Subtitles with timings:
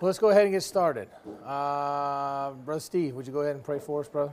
[0.00, 1.08] Well, let's go ahead and get started.
[1.44, 4.32] Uh, brother Steve, would you go ahead and pray for us, brother?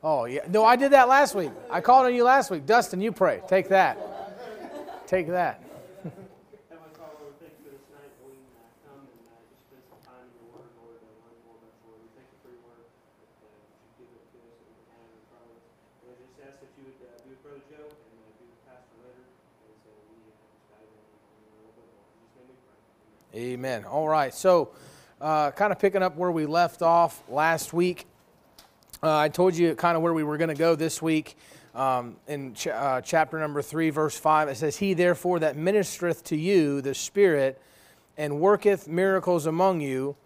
[0.00, 0.46] Oh, yeah.
[0.48, 1.50] No, I did that last week.
[1.68, 2.64] I called on you last week.
[2.64, 3.42] Dustin, you pray.
[3.48, 3.98] Take that.
[5.08, 5.60] Take that.
[6.70, 9.26] Heavenly Father, Lord, we thank you for this night that we can uh, come and
[9.26, 11.98] uh, just spend some time in your word, Lord, and learn more about your word.
[12.06, 13.58] We thank you for your word that uh,
[13.98, 15.66] you give it to us and we can have it in front of us.
[16.06, 18.46] Lord, I just ask that you would uh, be with Brother Joe and uh, be
[18.46, 19.26] with Pastor Leonard.
[19.34, 22.06] And so we uh, just dive in and learn a little bit more.
[22.06, 22.78] In Jesus' name we pray.
[23.68, 23.84] Amen.
[23.84, 24.32] All right.
[24.32, 24.70] So,
[25.20, 28.06] uh, kind of picking up where we left off last week.
[29.02, 31.36] Uh, I told you kind of where we were going to go this week.
[31.74, 36.24] Um, in ch- uh, chapter number 3, verse 5, it says, He therefore that ministereth
[36.24, 37.60] to you the Spirit
[38.16, 40.16] and worketh miracles among you,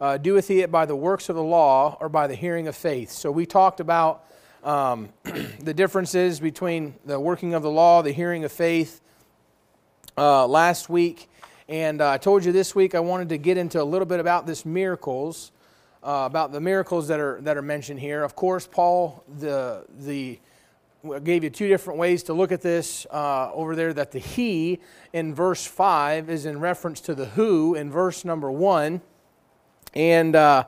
[0.00, 2.74] uh, doeth he it by the works of the law or by the hearing of
[2.74, 3.12] faith.
[3.12, 4.24] So we talked about
[4.64, 5.10] um,
[5.60, 9.00] the differences between the working of the law, the hearing of faith
[10.16, 11.28] uh, last week.
[11.68, 14.20] And uh, I told you this week I wanted to get into a little bit
[14.20, 15.52] about this miracles,
[16.02, 18.24] uh, about the miracles that are that are mentioned here.
[18.24, 20.38] Of course, Paul the the
[21.22, 23.92] gave you two different ways to look at this uh, over there.
[23.92, 24.80] That the he
[25.12, 29.02] in verse five is in reference to the who in verse number one,
[29.92, 30.64] and uh,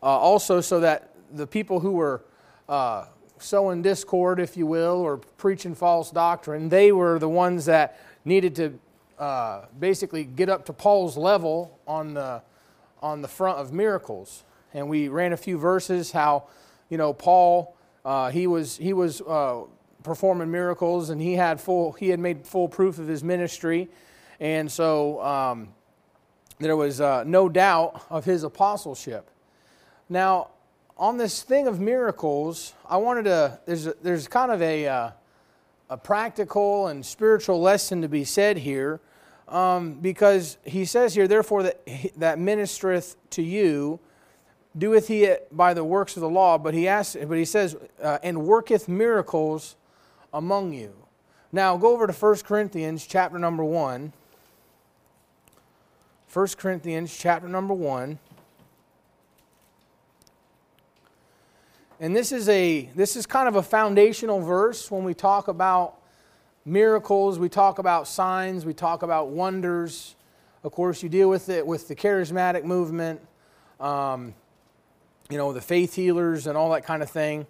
[0.00, 2.22] uh, also so that the people who were
[2.68, 3.06] uh,
[3.38, 8.54] sowing discord, if you will, or preaching false doctrine, they were the ones that needed
[8.54, 8.78] to
[9.18, 12.42] uh, basically get up to Paul's level on the
[13.02, 14.44] on the front of miracles.
[14.74, 16.44] And we ran a few verses how,
[16.88, 19.62] you know, Paul uh, he was he was uh,
[20.04, 23.88] performing miracles and he had full he had made full proof of his ministry,
[24.38, 25.68] and so um,
[26.60, 29.28] there was uh, no doubt of his apostleship.
[30.08, 30.50] Now,
[30.96, 35.10] on this thing of miracles, I wanted to there's a, there's kind of a uh,
[35.88, 39.00] a practical and spiritual lesson to be said here
[39.48, 44.00] um, because he says here, therefore, that, that ministereth to you,
[44.76, 47.76] doeth he it by the works of the law, but he, asks, but he says,
[48.02, 49.76] uh, and worketh miracles
[50.32, 50.92] among you.
[51.52, 54.12] Now, go over to 1 Corinthians chapter number 1.
[56.32, 58.18] 1 Corinthians chapter number 1.
[61.98, 65.94] And this is a this is kind of a foundational verse when we talk about
[66.66, 70.14] miracles, we talk about signs, we talk about wonders.
[70.62, 73.20] Of course, you deal with it with the charismatic movement,
[73.80, 74.34] um,
[75.30, 77.46] you know, the faith healers and all that kind of thing.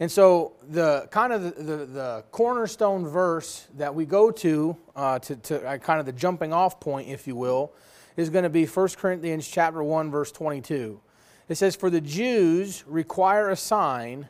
[0.00, 5.18] And so, the kind of the, the, the cornerstone verse that we go to, uh,
[5.20, 7.70] to, to uh, kind of the jumping off point, if you will,
[8.16, 11.00] is going to be 1 Corinthians chapter 1, verse 22.
[11.48, 14.28] It says, For the Jews require a sign,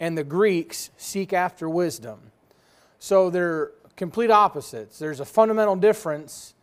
[0.00, 2.32] and the Greeks seek after wisdom.
[2.98, 4.98] So they're complete opposites.
[4.98, 6.54] There's a fundamental difference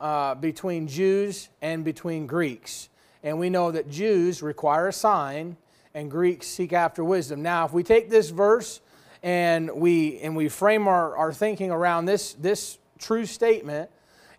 [0.00, 2.88] uh, between Jews and between Greeks.
[3.22, 5.56] And we know that Jews require a sign,
[5.94, 7.42] and Greeks seek after wisdom.
[7.42, 8.80] Now, if we take this verse
[9.22, 13.90] and we, and we frame our, our thinking around this, this true statement,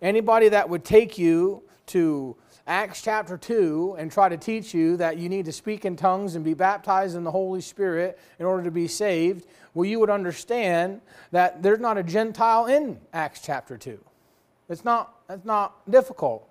[0.02, 2.36] anybody that would take you to
[2.68, 6.36] Acts chapter 2 and try to teach you that you need to speak in tongues
[6.36, 9.46] and be baptized in the Holy Spirit in order to be saved,
[9.76, 14.00] well, you would understand that there's not a Gentile in Acts chapter 2.
[14.68, 16.50] It's not, it's not difficult.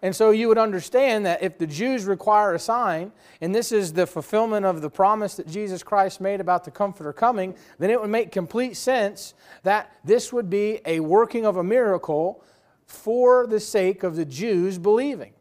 [0.00, 3.92] And so you would understand that if the Jews require a sign, and this is
[3.92, 8.00] the fulfillment of the promise that Jesus Christ made about the Comforter coming, then it
[8.00, 12.42] would make complete sense that this would be a working of a miracle
[12.86, 15.32] for the sake of the Jews believing.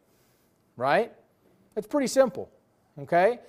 [0.77, 1.13] Right?
[1.75, 2.49] It's pretty simple.
[2.99, 3.39] Okay?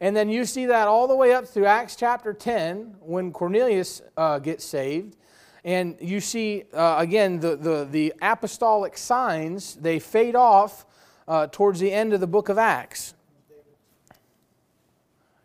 [0.00, 4.00] And then you see that all the way up through Acts chapter 10 when Cornelius
[4.16, 5.16] uh, gets saved.
[5.62, 10.86] And you see, uh, again, the, the, the apostolic signs, they fade off
[11.28, 13.14] uh, towards the end of the book of Acts.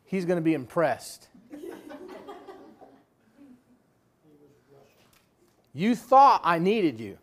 [0.05, 1.27] He's going to be impressed.
[5.73, 7.17] You thought I needed you.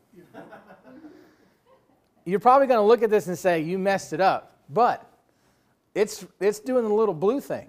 [2.25, 4.57] You're probably going to look at this and say, You messed it up.
[4.69, 5.07] But
[5.95, 7.69] it's, it's doing the little blue thing.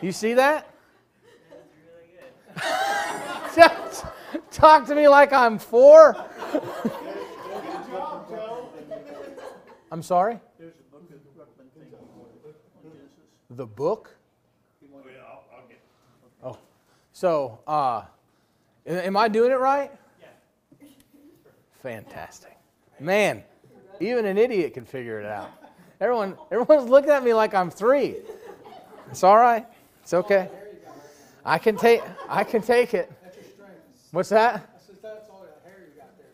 [0.00, 0.70] You see that?
[3.54, 4.04] Just
[4.50, 6.16] Talk to me like I'm four.
[9.90, 10.38] I'm sorry?
[13.50, 14.10] The book?
[16.42, 16.58] Oh.
[17.12, 18.02] So, uh,
[18.86, 19.90] am I doing it right?
[21.82, 22.53] Fantastic.
[23.00, 23.42] Man,
[24.00, 25.50] even an idiot can figure it out.
[26.00, 28.16] Everyone, everyone's looking at me like I'm three.
[29.10, 29.66] It's all right.
[30.02, 30.48] It's okay.
[31.44, 33.10] I can take I can take it.
[34.10, 34.70] What's that?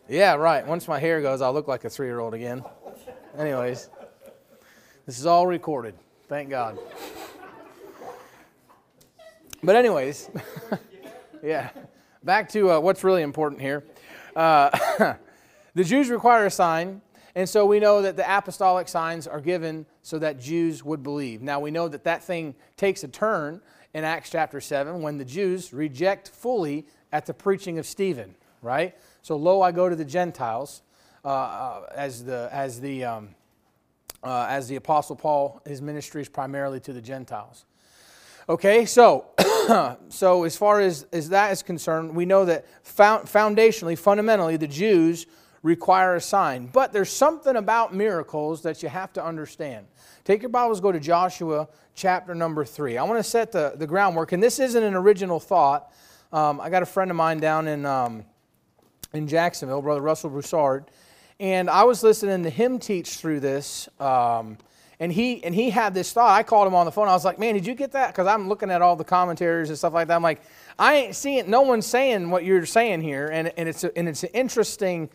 [0.07, 0.65] Yeah, right.
[0.65, 2.63] Once my hair goes, I'll look like a three year old again.
[3.37, 3.89] Anyways,
[5.05, 5.95] this is all recorded.
[6.27, 6.77] Thank God.
[9.63, 10.29] But, anyways,
[11.43, 11.69] yeah,
[12.23, 13.83] back to uh, what's really important here.
[14.35, 14.69] Uh,
[15.73, 17.01] the Jews require a sign,
[17.35, 21.41] and so we know that the apostolic signs are given so that Jews would believe.
[21.41, 23.61] Now, we know that that thing takes a turn
[23.93, 28.95] in Acts chapter 7 when the Jews reject fully at the preaching of Stephen, right?
[29.21, 30.81] So, lo, I go to the Gentiles,
[31.23, 33.29] uh, uh, as the, as the, um,
[34.23, 37.65] uh, as the Apostle Paul, his ministry is primarily to the Gentiles.
[38.49, 39.27] Okay, so
[40.09, 45.27] so as far as, as that is concerned, we know that foundationally, fundamentally, the Jews
[45.63, 46.67] require a sign.
[46.67, 49.87] But there's something about miracles that you have to understand.
[50.23, 52.97] Take your Bibles, go to Joshua chapter number three.
[52.97, 55.91] I want to set the, the groundwork, and this isn't an original thought.
[56.31, 58.23] Um, I got a friend of mine down in, um,
[59.13, 60.85] in Jacksonville, Brother Russell Broussard,
[61.39, 63.89] and I was listening to him teach through this.
[63.99, 64.57] Um,
[64.99, 66.29] and he and he had this thought.
[66.29, 67.07] I called him on the phone.
[67.07, 69.69] I was like, "Man, did you get that?" Because I'm looking at all the commentaries
[69.69, 70.15] and stuff like that.
[70.15, 70.43] I'm like,
[70.77, 71.49] "I ain't seeing.
[71.49, 75.09] No one's saying what you're saying here." And and it's a, and it's an interesting.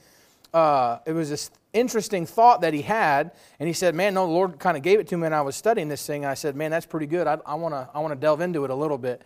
[0.53, 4.33] Uh, it was this interesting thought that he had, and he said, "Man, no, the
[4.33, 6.25] Lord kind of gave it to me, and I was studying this thing.
[6.25, 7.27] And I said, "Man, that's pretty good.
[7.27, 9.23] I want to I want to delve into it a little bit."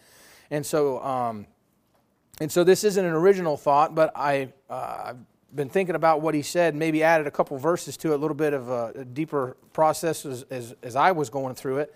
[0.50, 1.46] And so, um,
[2.40, 5.14] and so this isn't an original thought, but I uh,
[5.54, 8.36] been thinking about what he said, maybe added a couple verses to it, a little
[8.36, 11.94] bit of a, a deeper process as, as, as, I was going through it.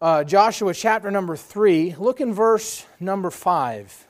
[0.00, 4.05] Uh, Joshua chapter number 3, look in verse number 5.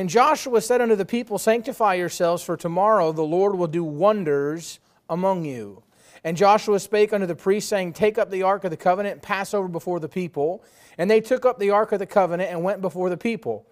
[0.00, 4.80] And Joshua said unto the people, Sanctify yourselves, for tomorrow the Lord will do wonders
[5.10, 5.82] among you.
[6.24, 9.22] And Joshua spake unto the priests, saying, Take up the ark of the covenant and
[9.22, 10.64] pass over before the people.
[10.96, 13.66] And they took up the ark of the covenant and went before the people.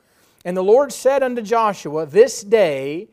[0.44, 3.08] And the Lord said unto Joshua, This day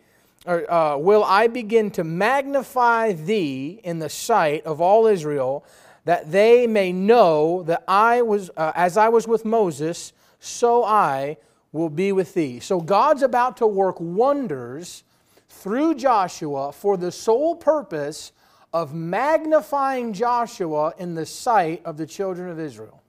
[0.46, 5.64] uh, will I begin to magnify thee in the sight of all Israel,
[6.04, 11.38] that they may know that I was, uh, as I was with Moses, so I
[11.76, 12.60] will be with thee.
[12.60, 15.04] So God's about to work wonders
[15.50, 18.32] through Joshua for the sole purpose
[18.74, 23.02] of magnifying Joshua in the sight of the children of Israel.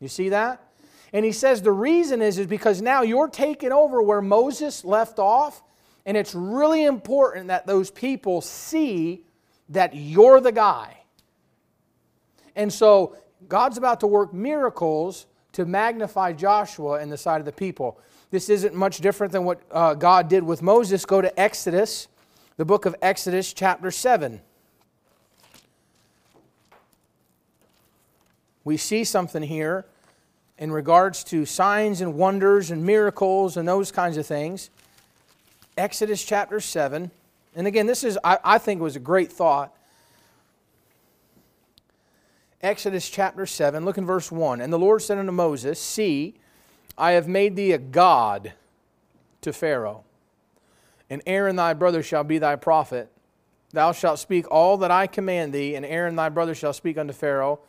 [0.00, 0.62] You see that?
[1.12, 5.18] And he says the reason is, is because now you're taking over where Moses left
[5.18, 5.62] off,
[6.04, 9.24] and it's really important that those people see
[9.70, 10.98] that you're the guy.
[12.54, 13.16] And so
[13.48, 17.98] God's about to work miracles to magnify Joshua in the sight of the people.
[18.30, 21.06] This isn't much different than what uh, God did with Moses.
[21.06, 22.08] Go to Exodus,
[22.58, 24.42] the book of Exodus, chapter 7.
[28.64, 29.86] We see something here
[30.58, 34.68] in regards to signs and wonders and miracles and those kinds of things.
[35.78, 37.10] Exodus chapter 7.
[37.54, 39.74] And again, this is, I, I think, was a great thought.
[42.66, 44.60] Exodus chapter 7, look in verse 1.
[44.60, 46.34] And the Lord said unto Moses, See,
[46.98, 48.54] I have made thee a God
[49.42, 50.02] to Pharaoh,
[51.08, 53.08] and Aaron thy brother shall be thy prophet.
[53.70, 57.12] Thou shalt speak all that I command thee, and Aaron thy brother shall speak unto
[57.12, 57.60] Pharaoh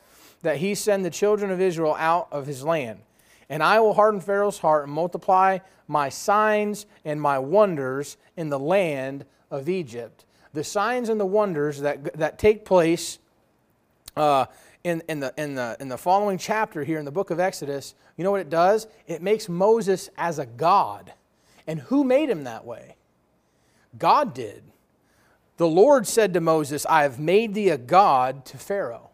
[0.42, 3.00] that he send the children of Israel out of his land.
[3.50, 8.60] And I will harden Pharaoh's heart and multiply my signs and my wonders in the
[8.60, 10.26] land of Egypt.
[10.54, 13.20] The signs and the wonders that, that take place
[14.16, 14.48] uh,
[14.84, 17.96] in, in, the, in, the, in the following chapter here in the book of Exodus,
[18.16, 18.88] you know what it does?
[19.08, 21.14] It makes Moses as a God.
[21.66, 22.96] And who made him that way?
[23.98, 24.64] God did.
[25.58, 29.08] The Lord said to Moses, I have made thee a God to Pharaoh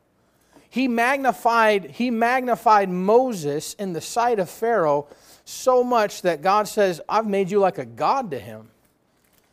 [0.73, 5.05] he magnified, he magnified Moses in the sight of Pharaoh
[5.45, 8.71] so much that God says, I've made you like a God to him.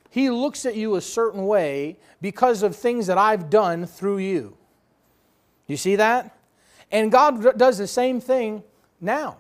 [0.08, 4.56] He looks at you a certain way because of things that I've done through you.
[5.70, 6.36] You see that?
[6.90, 8.64] And God does the same thing
[9.00, 9.36] now.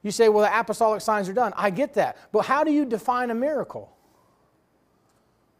[0.00, 1.52] You say, well, the apostolic signs are done.
[1.56, 2.16] I get that.
[2.30, 3.92] But how do you define a miracle?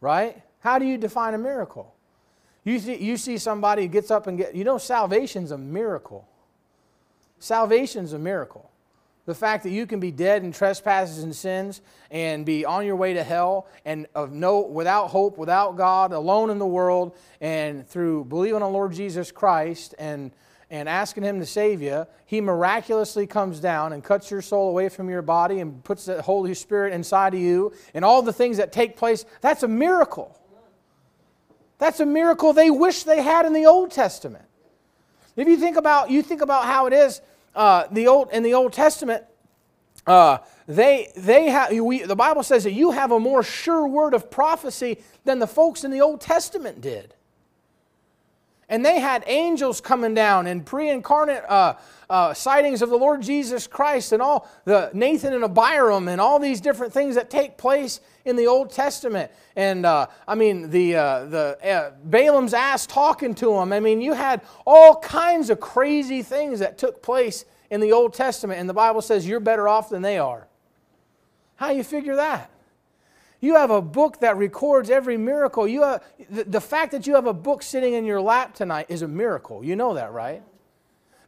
[0.01, 0.41] Right?
[0.61, 1.93] How do you define a miracle?
[2.63, 6.29] You see, you see somebody gets up and get, you know, salvation's a miracle.
[7.41, 8.71] Salvation's a miracle.
[9.25, 12.97] The fact that you can be dead in trespasses and sins and be on your
[12.97, 17.87] way to hell and of no without hope, without God, alone in the world, and
[17.87, 20.33] through believing on Lord Jesus Christ and
[20.73, 24.89] and asking him to save you, he miraculously comes down and cuts your soul away
[24.89, 28.57] from your body and puts the Holy Spirit inside of you and all the things
[28.57, 29.27] that take place.
[29.43, 30.35] That's a miracle.
[31.77, 34.47] That's a miracle they wish they had in the Old Testament.
[35.37, 37.21] If you think about, you think about how it is
[37.55, 39.25] uh, the old, in the Old Testament,
[40.07, 44.15] uh, they, they have, we, the Bible says that you have a more sure word
[44.15, 47.15] of prophecy than the folks in the Old Testament did.
[48.73, 51.75] And they had angels coming down and pre incarnate uh,
[52.09, 56.39] uh, sightings of the Lord Jesus Christ and all the Dathan and Abiram and all
[56.39, 59.31] these different things that take place in the Old Testament.
[59.57, 63.75] And uh, I mean, the, uh, the uh, Balaam's ass talking to him.
[63.75, 68.15] I mean, you had all kinds of crazy things that took place in the Old
[68.15, 70.49] Testament, and the Bible says you're better off than they are.
[71.57, 72.51] How you figure that?
[73.43, 75.67] You have a book that records every miracle.
[75.67, 78.87] You have, the, the fact that you have a book sitting in your lap tonight
[78.89, 79.65] is a miracle.
[79.65, 80.45] You know that, right?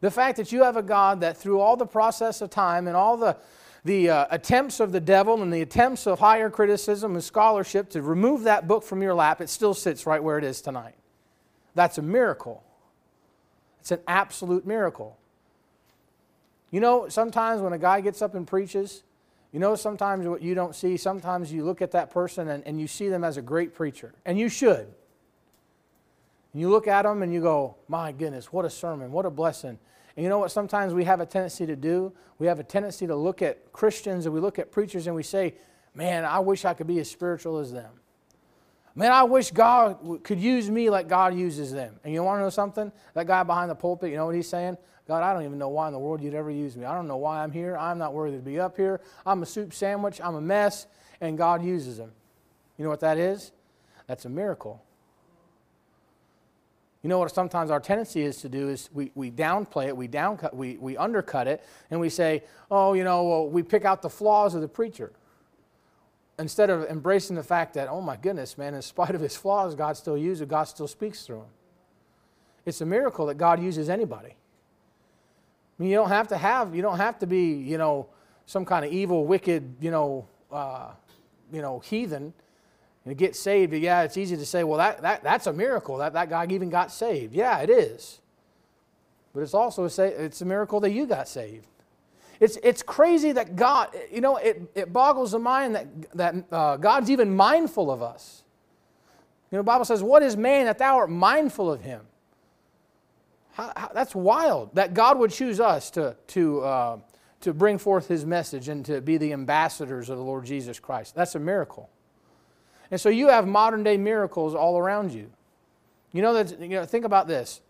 [0.00, 2.96] The fact that you have a God that through all the process of time and
[2.96, 3.36] all the,
[3.84, 8.00] the uh, attempts of the devil and the attempts of higher criticism and scholarship to
[8.00, 10.94] remove that book from your lap, it still sits right where it is tonight.
[11.74, 12.62] That's a miracle.
[13.80, 15.18] It's an absolute miracle.
[16.70, 19.02] You know, sometimes when a guy gets up and preaches,
[19.54, 22.80] you know, sometimes what you don't see, sometimes you look at that person and, and
[22.80, 24.92] you see them as a great preacher, and you should.
[26.52, 29.30] And you look at them and you go, my goodness, what a sermon, what a
[29.30, 29.78] blessing.
[30.16, 32.12] And you know what sometimes we have a tendency to do?
[32.40, 35.22] We have a tendency to look at Christians and we look at preachers and we
[35.22, 35.54] say,
[35.94, 37.92] man, I wish I could be as spiritual as them.
[38.96, 41.94] Man, I wish God could use me like God uses them.
[42.02, 42.90] And you want to know something?
[43.14, 44.78] That guy behind the pulpit, you know what he's saying?
[45.06, 46.84] God, I don't even know why in the world you'd ever use me.
[46.86, 47.76] I don't know why I'm here.
[47.76, 49.00] I'm not worthy to be up here.
[49.26, 50.20] I'm a soup sandwich.
[50.22, 50.86] I'm a mess.
[51.20, 52.10] And God uses him.
[52.78, 53.52] You know what that is?
[54.06, 54.82] That's a miracle.
[57.02, 60.08] You know what sometimes our tendency is to do is we, we downplay it, we,
[60.08, 64.00] downcut, we, we undercut it, and we say, oh, you know, well, we pick out
[64.00, 65.12] the flaws of the preacher.
[66.38, 69.74] Instead of embracing the fact that, oh my goodness, man, in spite of his flaws,
[69.74, 71.52] God still uses God still speaks through him.
[72.64, 74.34] It's a miracle that God uses anybody.
[75.78, 78.08] I mean, you don't have to have, you don't have to be, you know,
[78.46, 80.90] some kind of evil, wicked, you know, uh,
[81.52, 82.32] you know, heathen
[83.04, 83.72] and get saved.
[83.74, 85.96] Yeah, it's easy to say, well, that, that, that's a miracle.
[85.98, 87.34] That, that guy even got saved.
[87.34, 88.20] Yeah, it is.
[89.34, 91.66] But it's also a, it's a miracle that you got saved.
[92.40, 96.76] It's, it's crazy that God, you know, it, it boggles the mind that, that uh,
[96.76, 98.42] God's even mindful of us.
[99.50, 102.02] You know, the Bible says, What is man that thou art mindful of him?
[103.54, 106.98] How, how, that's wild that God would choose us to, to, uh,
[107.42, 111.14] to bring forth his message and to be the ambassadors of the Lord Jesus Christ.
[111.14, 111.88] That's a miracle.
[112.90, 115.30] And so you have modern day miracles all around you.
[116.10, 117.60] You know that you know, think about this.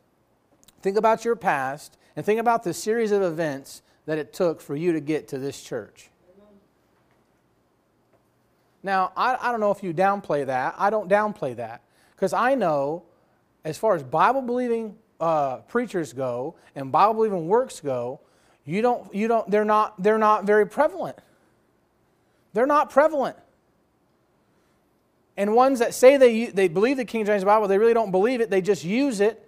[0.81, 4.75] Think about your past and think about the series of events that it took for
[4.75, 6.09] you to get to this church.
[8.83, 10.75] Now, I, I don't know if you downplay that.
[10.79, 11.83] I don't downplay that.
[12.15, 13.05] Because I know,
[13.65, 18.21] as far as Bible believing uh, preachers go and Bible believing works go,
[18.65, 21.19] you don't, you don't, they're, not, they're not very prevalent.
[22.53, 23.37] They're not prevalent.
[25.37, 28.41] And ones that say they, they believe the King James Bible, they really don't believe
[28.41, 29.41] it, they just use it.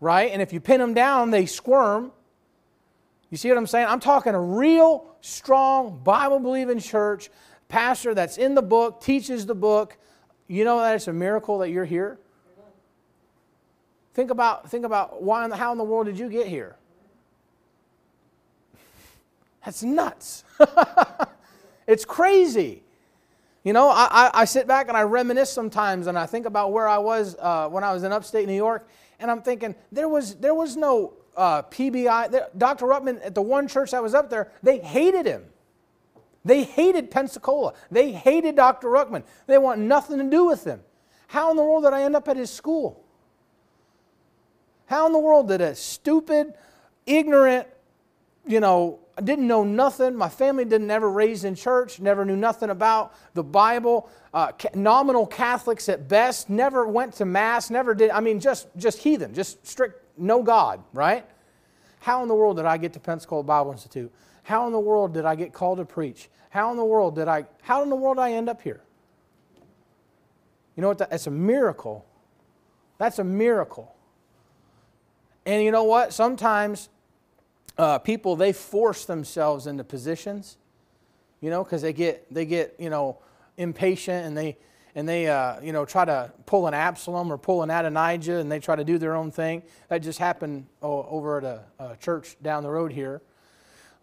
[0.00, 0.32] Right?
[0.32, 2.10] And if you pin them down, they squirm.
[3.30, 3.86] You see what I'm saying?
[3.86, 7.30] I'm talking a real strong Bible believing church,
[7.68, 9.96] pastor that's in the book, teaches the book.
[10.48, 12.18] You know that it's a miracle that you're here?
[14.14, 16.76] Think about, think about why the, how in the world did you get here?
[19.64, 20.44] That's nuts.
[21.86, 22.82] it's crazy.
[23.64, 26.88] You know, I, I, sit back and I reminisce sometimes and I think about where
[26.88, 28.88] I was uh, when I was in upstate New York,
[29.20, 32.30] and I'm thinking there was, there was no uh, PBI.
[32.30, 32.86] There, Dr.
[32.86, 35.44] Ruckman at the one church that was up there, they hated him.
[36.44, 37.74] They hated Pensacola.
[37.90, 38.88] They hated Dr.
[38.88, 39.22] Ruckman.
[39.46, 40.80] They want nothing to do with him.
[41.28, 43.01] How in the world did I end up at his school?
[44.92, 46.52] How in the world did a stupid,
[47.06, 47.66] ignorant,
[48.46, 50.14] you know, I didn't know nothing.
[50.14, 54.10] My family didn't ever raise in church, never knew nothing about the Bible.
[54.34, 58.10] Uh, nominal Catholics at best, never went to mass, never did.
[58.10, 61.24] I mean, just just heathen, just strict no God, right?
[62.00, 64.12] How in the world did I get to Pensacola Bible Institute?
[64.42, 66.28] How in the world did I get called to preach?
[66.50, 67.46] How in the world did I?
[67.62, 68.82] How in the world did I end up here?
[70.76, 70.98] You know what?
[70.98, 72.04] That's a miracle.
[72.98, 73.96] That's a miracle.
[75.44, 76.12] And you know what?
[76.12, 76.88] Sometimes
[77.78, 80.56] uh, people they force themselves into positions,
[81.40, 83.18] you know, because they get they get you know
[83.56, 84.56] impatient and they
[84.94, 88.50] and they uh, you know try to pull an Absalom or pull an Adonijah and
[88.50, 89.62] they try to do their own thing.
[89.88, 93.20] That just happened oh, over at a, a, church down the road here.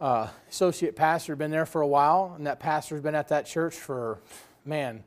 [0.02, 3.76] Uh, associate pastor been there for a while, and that pastor's been at that church
[3.76, 4.20] for
[4.66, 5.04] man,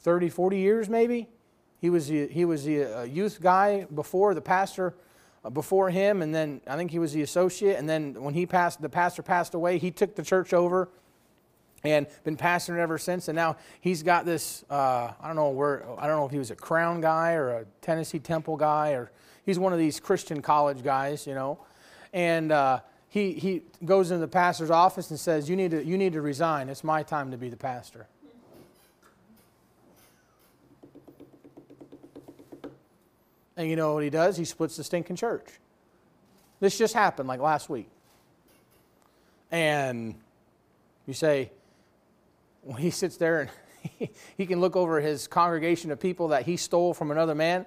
[0.00, 1.28] 30, 40 years maybe.
[1.80, 4.94] He was the, he was the uh, youth guy before the pastor
[5.52, 7.78] before him, and then I think he was the associate.
[7.78, 10.88] And then when he passed, the pastor passed away, he took the church over
[11.84, 13.28] and been pastoring ever since.
[13.28, 14.64] And now he's got this.
[14.68, 15.84] Uh, I don't know where.
[15.98, 19.10] I don't know if he was a Crown guy or a Tennessee Temple guy, or
[19.44, 21.58] he's one of these Christian college guys, you know.
[22.12, 25.96] And uh, he he goes into the pastor's office and says, "You need to you
[25.98, 26.68] need to resign.
[26.68, 28.06] It's my time to be the pastor."
[33.58, 34.36] And you know what he does?
[34.36, 35.44] He splits the stinking church.
[36.60, 37.90] This just happened like last week.
[39.50, 40.14] And
[41.06, 41.50] you say,
[42.62, 43.50] when he sits there
[43.98, 47.66] and he, can look over his congregation of people that he stole from another man.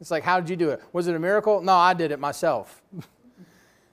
[0.00, 0.82] It's like, how did you do it?
[0.92, 1.62] Was it a miracle?
[1.62, 2.82] No, I did it myself.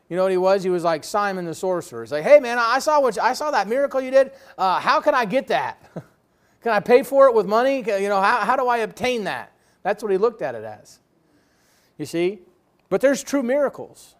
[0.10, 0.64] You know what he was?
[0.64, 2.02] He was like Simon the sorcerer.
[2.02, 4.32] He's like, hey man, I saw what you, I saw that miracle you did.
[4.58, 5.88] Uh, how can I get that?
[6.64, 7.84] can I pay for it with money?
[7.86, 9.54] You know, how, how do I obtain that?
[9.84, 11.00] That's what he looked at it as.
[11.98, 12.40] You see?
[12.90, 14.16] But there's true miracles.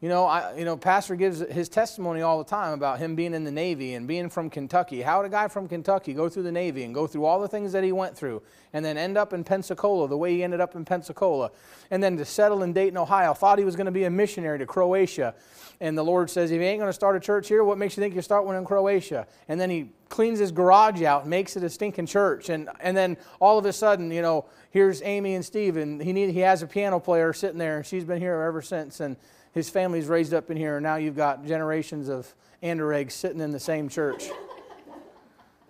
[0.00, 3.34] You know, I, you know, Pastor gives his testimony all the time about him being
[3.34, 5.02] in the Navy and being from Kentucky.
[5.02, 7.48] How would a guy from Kentucky go through the Navy and go through all the
[7.48, 8.40] things that he went through
[8.72, 11.50] and then end up in Pensacola the way he ended up in Pensacola?
[11.90, 14.58] And then to settle in Dayton, Ohio, thought he was going to be a missionary
[14.58, 15.34] to Croatia.
[15.82, 17.94] And the Lord says, if you ain't going to start a church here, what makes
[17.94, 19.26] you think you start one in Croatia?
[19.48, 22.48] And then he cleans his garage out and makes it a stinking church.
[22.48, 26.14] And, and then all of a sudden, you know, here's Amy and Steve, and he,
[26.14, 29.00] need, he has a piano player sitting there, and she's been here ever since.
[29.00, 29.16] And
[29.52, 33.50] his family's raised up in here, and now you've got generations of Andereggs sitting in
[33.50, 34.28] the same church.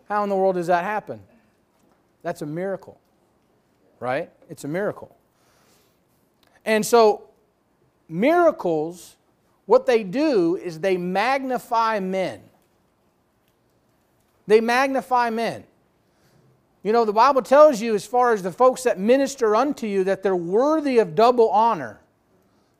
[0.09, 1.21] How in the world does that happen?
[2.23, 3.01] That's a miracle,
[4.01, 4.31] right?
[4.49, 5.17] It's a miracle.
[6.65, 7.29] And so,
[8.09, 9.17] miracles,
[9.67, 12.43] what they do is they magnify men.
[14.47, 15.65] They magnify men.
[16.83, 20.03] You know, the Bible tells you, as far as the folks that minister unto you,
[20.05, 22.01] that they're worthy of double honor.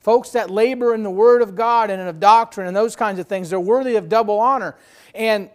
[0.01, 3.27] Folks that labor in the Word of God and of doctrine and those kinds of
[3.27, 4.75] things, they're worthy of double honor.
[5.13, 5.49] And,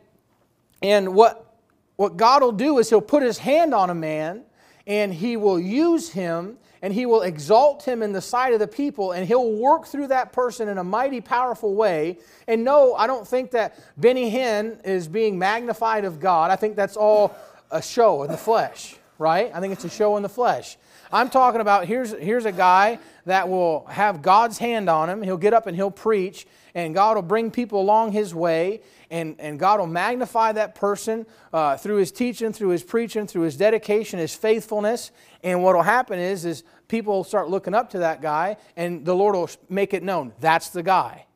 [0.83, 1.57] and what,
[1.97, 4.43] what God will do is He'll put His hand on a man
[4.87, 8.68] and He will use him and He will exalt him in the sight of the
[8.68, 12.18] people and He'll work through that person in a mighty powerful way.
[12.47, 16.53] And no, I don't think that Benny Hinn is being magnified of God.
[16.53, 17.35] I think that's all
[17.73, 19.51] a show in the flesh, right?
[19.53, 20.77] I think it's a show in the flesh.
[21.12, 25.23] I'm talking about here's, here's a guy that will have God's hand on him.
[25.23, 29.37] He'll get up and he'll preach, and God will bring people along his way, and,
[29.38, 33.57] and God will magnify that person uh, through his teaching, through his preaching, through his
[33.57, 35.11] dedication, his faithfulness.
[35.42, 39.05] And what will happen is, is people will start looking up to that guy, and
[39.05, 41.27] the Lord will make it known that's the guy.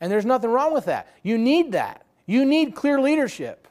[0.00, 1.08] And there's nothing wrong with that.
[1.22, 2.04] You need that.
[2.26, 3.68] You need clear leadership.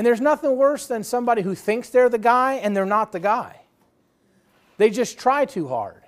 [0.00, 3.20] And there's nothing worse than somebody who thinks they're the guy and they're not the
[3.20, 3.60] guy.
[4.78, 6.00] They just try too hard.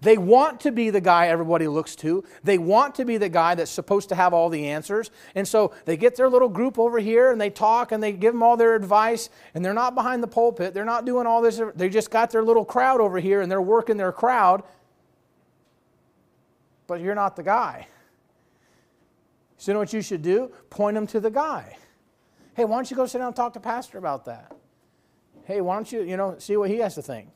[0.00, 2.24] They want to be the guy everybody looks to.
[2.42, 5.12] They want to be the guy that's supposed to have all the answers.
[5.36, 8.34] And so they get their little group over here and they talk and they give
[8.34, 9.30] them all their advice.
[9.54, 10.74] And they're not behind the pulpit.
[10.74, 11.60] They're not doing all this.
[11.76, 14.64] They just got their little crowd over here and they're working their crowd.
[16.88, 17.86] But you're not the guy.
[19.58, 20.50] So you know what you should do?
[20.70, 21.76] Point them to the guy.
[22.54, 24.52] Hey, why don't you go sit down and talk to Pastor about that?
[25.44, 27.28] Hey, why don't you, you know, see what he has to think?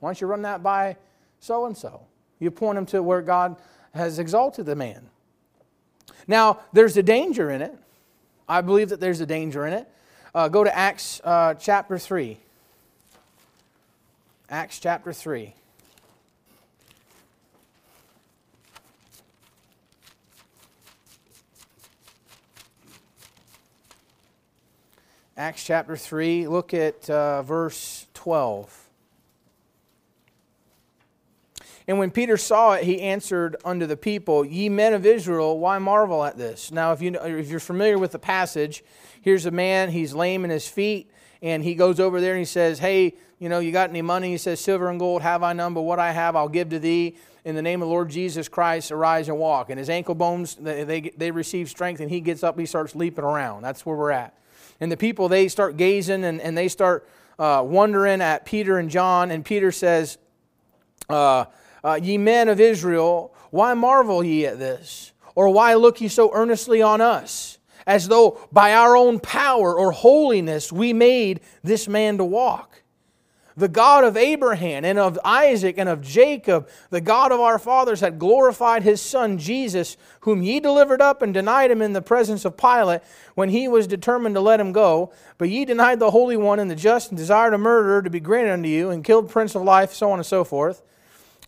[0.00, 0.96] Why don't you run that by
[1.40, 2.02] so and so?
[2.38, 3.56] You point him to where God
[3.94, 5.08] has exalted the man.
[6.26, 7.76] Now, there's a danger in it.
[8.48, 9.88] I believe that there's a danger in it.
[10.34, 12.38] Uh, go to Acts uh, chapter 3.
[14.48, 15.54] Acts chapter 3.
[25.42, 28.88] Acts chapter 3, look at uh, verse 12.
[31.88, 35.80] And when Peter saw it, he answered unto the people, Ye men of Israel, why
[35.80, 36.70] marvel at this?
[36.70, 38.84] Now, if, you, if you're familiar with the passage,
[39.20, 41.10] here's a man, he's lame in his feet,
[41.42, 44.30] and he goes over there and he says, Hey, you know, you got any money?
[44.30, 46.78] He says, Silver and gold have I none, but what I have I'll give to
[46.78, 47.16] thee.
[47.44, 49.70] In the name of the Lord Jesus Christ, arise and walk.
[49.70, 52.94] And his ankle bones, they, they, they receive strength, and he gets up, he starts
[52.94, 53.62] leaping around.
[53.62, 54.36] That's where we're at.
[54.82, 58.90] And the people, they start gazing and, and they start uh, wondering at Peter and
[58.90, 59.30] John.
[59.30, 60.18] And Peter says,
[61.08, 61.44] uh,
[61.84, 65.12] uh, Ye men of Israel, why marvel ye at this?
[65.36, 69.92] Or why look ye so earnestly on us, as though by our own power or
[69.92, 72.81] holiness we made this man to walk?
[73.56, 78.00] The God of Abraham and of Isaac and of Jacob, the God of our fathers,
[78.00, 82.44] had glorified his Son Jesus, whom ye delivered up and denied him in the presence
[82.44, 83.02] of Pilate
[83.34, 85.12] when he was determined to let him go.
[85.38, 88.20] But ye denied the Holy One and the just and desired a murderer to be
[88.20, 90.82] granted unto you and killed Prince of Life, so on and so forth.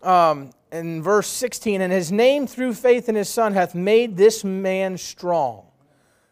[0.01, 4.43] Um, in verse 16, and his name through faith in his Son hath made this
[4.43, 5.65] man strong,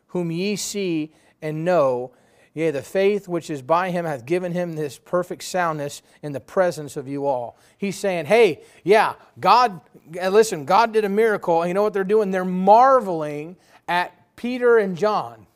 [0.07, 2.12] whom ye see and know
[2.53, 6.39] Yea, the faith which is by him hath given him this perfect soundness in the
[6.39, 7.57] presence of you all.
[7.77, 9.81] He's saying, hey, yeah, God,
[10.15, 11.63] eh, listen, God did a miracle.
[11.63, 12.29] And you know what they're doing?
[12.29, 13.55] They're marveling
[13.87, 15.47] at Peter and John.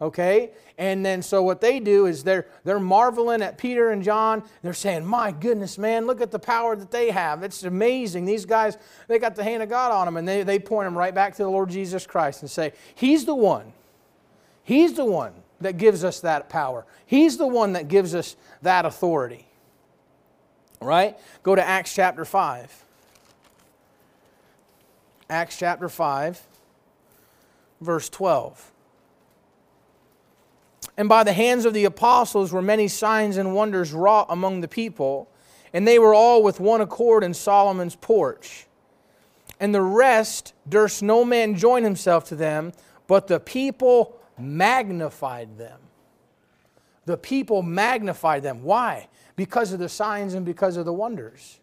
[0.00, 0.50] Okay?
[0.78, 4.42] And then so what they do is they're they're marveling at Peter and John.
[4.62, 7.44] They're saying, "My goodness, man, look at the power that they have.
[7.44, 8.24] It's amazing.
[8.24, 10.98] These guys, they got the hand of God on them." And they, they point them
[10.98, 13.72] right back to the Lord Jesus Christ and say, He's the one.
[14.64, 16.84] He's the one that gives us that power.
[17.06, 19.46] He's the one that gives us that authority.
[20.80, 21.16] Right?
[21.42, 22.84] Go to Acts chapter 5.
[25.30, 26.42] Acts chapter 5,
[27.80, 28.70] verse 12.
[30.96, 34.68] And by the hands of the apostles were many signs and wonders wrought among the
[34.68, 35.28] people,
[35.72, 38.66] and they were all with one accord in Solomon's porch.
[39.58, 42.72] And the rest durst no man join himself to them,
[43.06, 45.80] but the people magnified them.
[47.04, 48.62] The people magnified them.
[48.62, 49.08] Why?
[49.36, 51.60] Because of the signs and because of the wonders.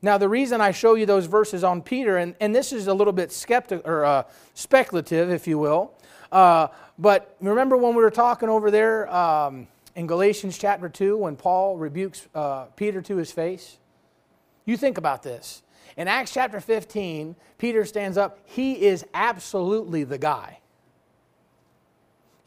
[0.00, 2.94] Now, the reason I show you those verses on Peter, and, and this is a
[2.94, 4.22] little bit skeptic, or, uh,
[4.54, 5.92] speculative, if you will,
[6.30, 11.36] uh, but remember when we were talking over there um, in Galatians chapter 2 when
[11.36, 13.78] Paul rebukes uh, Peter to his face?
[14.64, 15.62] You think about this.
[15.96, 18.38] In Acts chapter 15, Peter stands up.
[18.44, 20.60] He is absolutely the guy.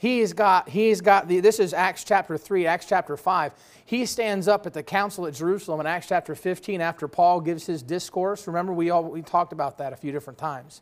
[0.02, 3.54] He's got, he's got the, this is Acts chapter 3, Acts chapter 5.
[3.86, 7.68] He stands up at the council at Jerusalem in Acts chapter 15 after Paul gives
[7.68, 8.48] his discourse.
[8.48, 10.82] Remember, we, all, we talked about that a few different times.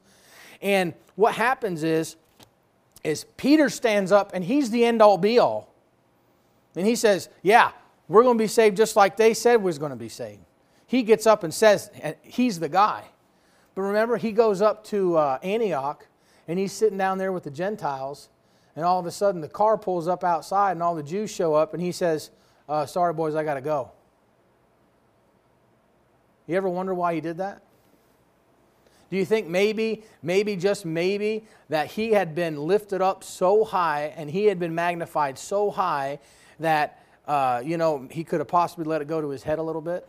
[0.62, 2.16] And what happens is,
[3.04, 5.70] is Peter stands up and he's the end all be all.
[6.78, 7.72] And he says, Yeah,
[8.08, 10.46] we're going to be saved just like they said we was going to be saved.
[10.88, 13.04] He gets up and says, and he's the guy.
[13.76, 16.08] But remember, he goes up to uh, Antioch
[16.48, 18.30] and he's sitting down there with the Gentiles
[18.80, 21.54] and all of a sudden the car pulls up outside and all the Jews show
[21.54, 22.30] up and he says,
[22.70, 23.92] uh, Sorry, boys, I got to go.
[26.48, 27.62] You ever wonder why he did that?
[29.10, 34.14] Do you think maybe, maybe, just maybe, that he had been lifted up so high
[34.16, 36.20] and he had been magnified so high
[36.62, 39.64] that, uh, you know, he could have possibly let it go to his head a
[39.64, 40.08] little bit?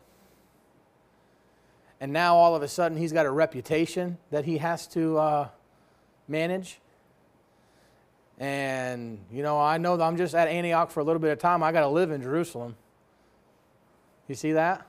[2.00, 5.48] And now all of a sudden he's got a reputation that he has to uh,
[6.28, 6.78] manage?
[8.40, 11.38] And, you know, I know that I'm just at Antioch for a little bit of
[11.38, 11.62] time.
[11.62, 12.74] I got to live in Jerusalem.
[14.28, 14.86] You see that?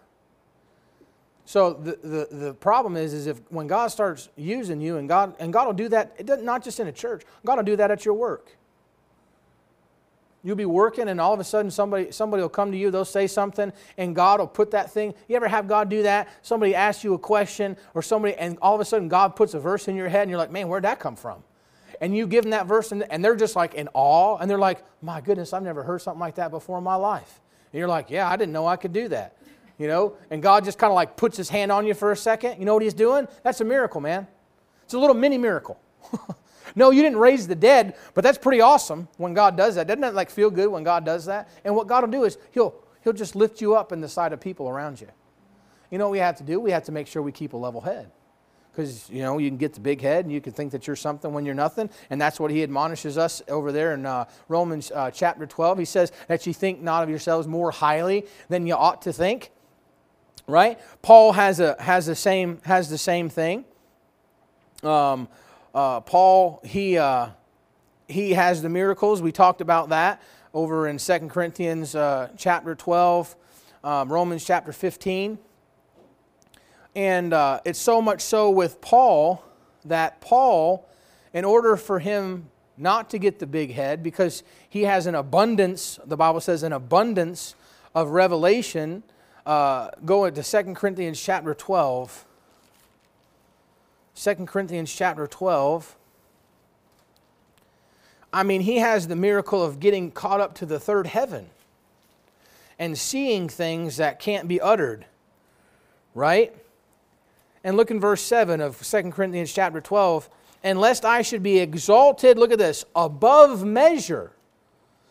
[1.44, 5.36] So the, the, the problem is, is if when God starts using you, and God,
[5.38, 7.76] and God will do that, it doesn't, not just in a church, God will do
[7.76, 8.56] that at your work.
[10.44, 13.04] You'll be working, and all of a sudden somebody, somebody will come to you, they'll
[13.04, 15.14] say something, and God will put that thing.
[15.28, 16.30] You ever have God do that?
[16.42, 19.60] Somebody asks you a question, or somebody, and all of a sudden God puts a
[19.60, 21.44] verse in your head, and you're like, man, where'd that come from?
[22.02, 24.58] And you give them that verse, and, and they're just like in awe, and they're
[24.58, 27.40] like, my goodness, I've never heard something like that before in my life.
[27.72, 29.38] And you're like, yeah, I didn't know I could do that.
[29.78, 32.18] You know, and God just kind of like puts his hand on you for a
[32.18, 32.60] second.
[32.60, 33.28] You know what he's doing?
[33.44, 34.28] That's a miracle, man.
[34.84, 35.80] It's a little mini miracle.
[36.76, 39.88] no, you didn't raise the dead, but that's pretty awesome when God does that.
[39.88, 41.50] Doesn't that like feel good when God does that?
[41.64, 44.34] And what God will do is he'll he'll just lift you up in the sight
[44.34, 45.08] of people around you.
[45.90, 46.60] You know what we have to do?
[46.60, 48.12] We have to make sure we keep a level head
[48.72, 50.96] because you know you can get the big head and you can think that you're
[50.96, 51.90] something when you're nothing.
[52.10, 55.86] And that's what he admonishes us over there in uh, romans uh, chapter 12 he
[55.86, 59.52] says that you think not of yourselves more highly than you ought to think
[60.48, 60.80] right?
[61.02, 63.66] Paul has a has the same has the same thing.
[64.84, 65.28] Um,
[65.74, 67.30] uh, paul he uh,
[68.08, 69.22] he has the miracles.
[69.22, 70.22] We talked about that
[70.54, 73.36] over in 2 corinthians uh, chapter 12
[73.84, 75.40] um, romans chapter 15
[76.96, 79.44] and uh, it's so much so with Paul
[79.86, 80.88] that Paul,
[81.34, 86.00] in order for him not to get the big head, because he has an abundance,
[86.06, 87.56] the Bible says, an abundance
[87.94, 89.04] of revelation.
[89.46, 92.26] Uh, go into 2 Corinthians chapter 12.
[94.16, 95.96] 2 Corinthians chapter 12.
[98.34, 101.50] I mean, he has the miracle of getting caught up to the third heaven
[102.80, 105.06] and seeing things that can't be uttered,
[106.16, 106.56] right?
[107.64, 110.30] And look in verse 7 of 2 Corinthians chapter 12.
[110.64, 114.32] And lest I should be exalted, look at this, above measure.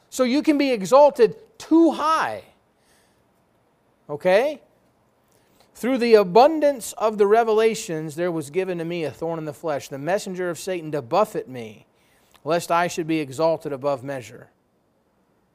[0.09, 2.45] So you can be exalted too high.
[4.09, 4.61] Okay?
[5.75, 9.55] Through the abundance of the revelations, there was given to me a thorn in the
[9.55, 11.87] flesh, the messenger of Satan to buffet me,
[12.45, 14.51] lest I should be exalted above measure.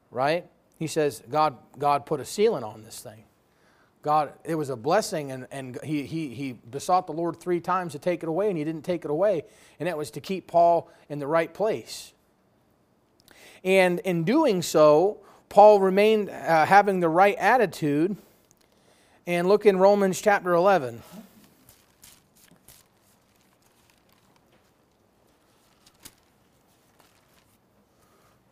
[0.10, 0.48] Right?
[0.78, 3.26] He says, God, God put a ceiling on this thing.
[4.06, 7.94] God, it was a blessing, and, and he, he, he besought the Lord three times
[7.94, 9.46] to take it away, and he didn't take it away.
[9.80, 12.14] And that was to keep Paul in the right place.
[13.64, 15.18] And in doing so,
[15.50, 18.16] Paul remained uh, having the right attitude.
[19.26, 21.02] And look in Romans chapter 11.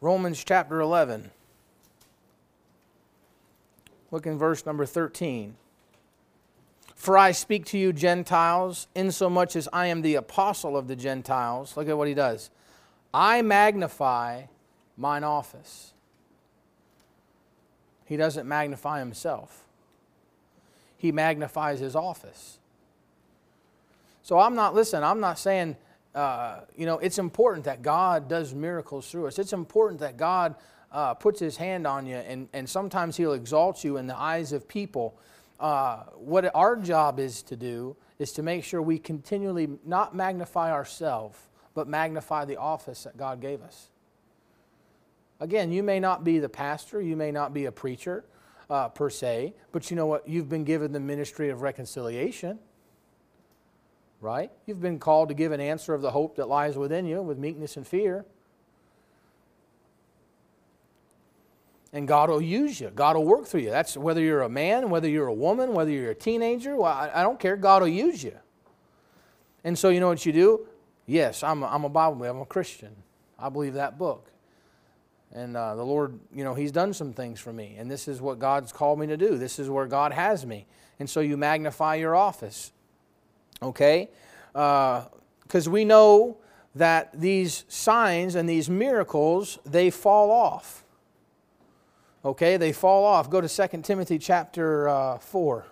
[0.01, 1.29] Romans chapter 11.
[4.13, 5.55] Look in verse number 13.
[6.93, 11.75] For I speak to you, Gentiles, insomuch as I am the apostle of the Gentiles.
[11.75, 12.51] Look at what he does.
[13.11, 14.43] I magnify
[14.97, 15.93] mine office.
[18.05, 19.63] He doesn't magnify himself,
[20.95, 22.59] he magnifies his office.
[24.21, 25.75] So I'm not, listen, I'm not saying,
[26.13, 29.39] uh, you know, it's important that God does miracles through us.
[29.39, 30.53] It's important that God
[30.93, 34.53] uh, puts his hand on you, and, and sometimes he'll exalt you in the eyes
[34.53, 35.17] of people.
[35.59, 40.71] Uh, what our job is to do is to make sure we continually not magnify
[40.71, 41.37] ourselves,
[41.73, 43.89] but magnify the office that God gave us.
[45.39, 48.23] Again, you may not be the pastor, you may not be a preacher
[48.69, 50.27] uh, per se, but you know what?
[50.27, 52.59] You've been given the ministry of reconciliation,
[54.21, 54.51] right?
[54.67, 57.37] You've been called to give an answer of the hope that lies within you with
[57.37, 58.25] meekness and fear.
[61.93, 62.89] And God will use you.
[62.89, 63.69] God will work through you.
[63.69, 66.75] That's whether you're a man, whether you're a woman, whether you're a teenager.
[66.75, 67.55] Well, I, I don't care.
[67.55, 68.35] God will use you.
[69.63, 70.67] And so, you know what you do?
[71.05, 72.25] Yes, I'm a, I'm a Bible.
[72.25, 72.95] I'm a Christian.
[73.37, 74.27] I believe that book.
[75.31, 77.75] And uh, the Lord, you know, He's done some things for me.
[77.77, 79.37] And this is what God's called me to do.
[79.37, 80.65] This is where God has me.
[80.99, 82.71] And so you magnify your office.
[83.61, 84.09] Okay?
[84.51, 86.37] Because uh, we know
[86.75, 90.82] that these signs and these miracles, they fall off.
[92.25, 93.29] Okay, they fall off.
[93.29, 95.65] Go to 2 Timothy chapter uh, 4.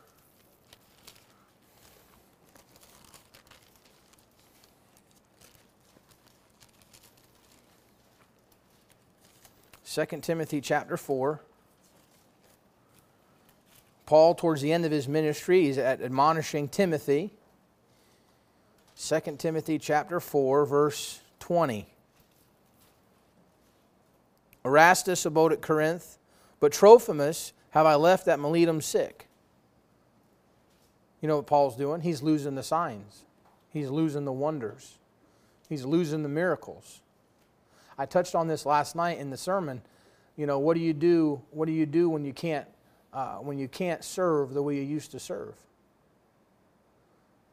[9.84, 11.42] Second Timothy chapter 4.
[14.06, 17.32] Paul, towards the end of his ministry, he's admonishing Timothy.
[18.98, 21.88] 2 Timothy chapter 4, verse 20.
[24.66, 26.18] Erastus abode at Corinth
[26.62, 29.28] but Trophimus have I left at Miletum sick.
[31.20, 32.02] You know what Paul's doing?
[32.02, 33.26] He's losing the signs,
[33.70, 34.98] he's losing the wonders,
[35.68, 37.02] he's losing the miracles.
[37.98, 39.82] I touched on this last night in the sermon.
[40.38, 41.42] You know, what do you do?
[41.52, 42.68] What do you do when you can't
[43.12, 45.56] uh, when you can't serve the way you used to serve?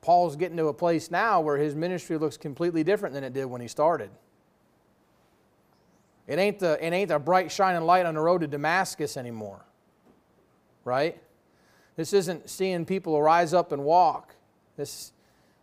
[0.00, 3.46] Paul's getting to a place now where his ministry looks completely different than it did
[3.46, 4.10] when he started.
[6.28, 9.64] It ain't the, it ain't the bright shining light on the road to Damascus anymore.
[10.84, 11.20] Right?
[11.96, 14.34] This isn't seeing people rise up and walk.
[14.76, 15.12] This,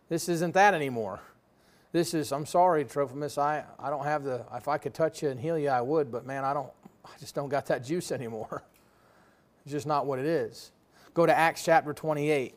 [0.08, 1.20] this isn't that anymore.
[1.92, 5.30] This is, I'm sorry, Trophimus, I, I don't have the, if I could touch you
[5.30, 6.70] and heal you, I would, but man, I don't,
[7.04, 8.64] I just don't got that juice anymore.
[9.64, 10.72] It's just not what it is.
[11.14, 12.54] Go to Acts chapter 28.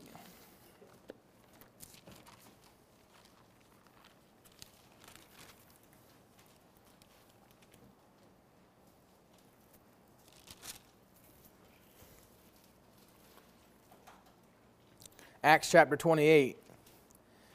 [15.41, 16.57] Acts chapter 28,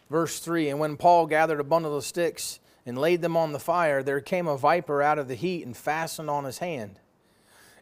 [0.08, 0.70] verse 3.
[0.70, 4.22] And when Paul gathered a bundle of sticks and laid them on the fire, there
[4.22, 6.98] came a viper out of the heat and fastened on his hand.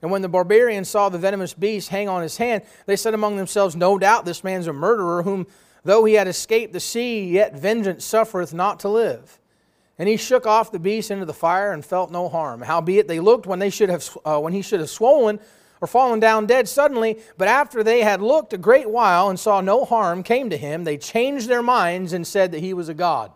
[0.01, 3.37] And when the barbarians saw the venomous beast hang on his hand, they said among
[3.37, 5.47] themselves, No doubt this man's a murderer, whom
[5.85, 9.39] though he had escaped the sea, yet vengeance suffereth not to live.
[10.01, 12.63] And he shook off the beast into the fire and felt no harm.
[12.63, 15.39] Howbeit they looked when, they should have, uh, when he should have swollen
[15.83, 19.61] or fallen down dead suddenly, but after they had looked a great while and saw
[19.61, 22.95] no harm came to him, they changed their minds and said that he was a
[22.95, 23.33] god.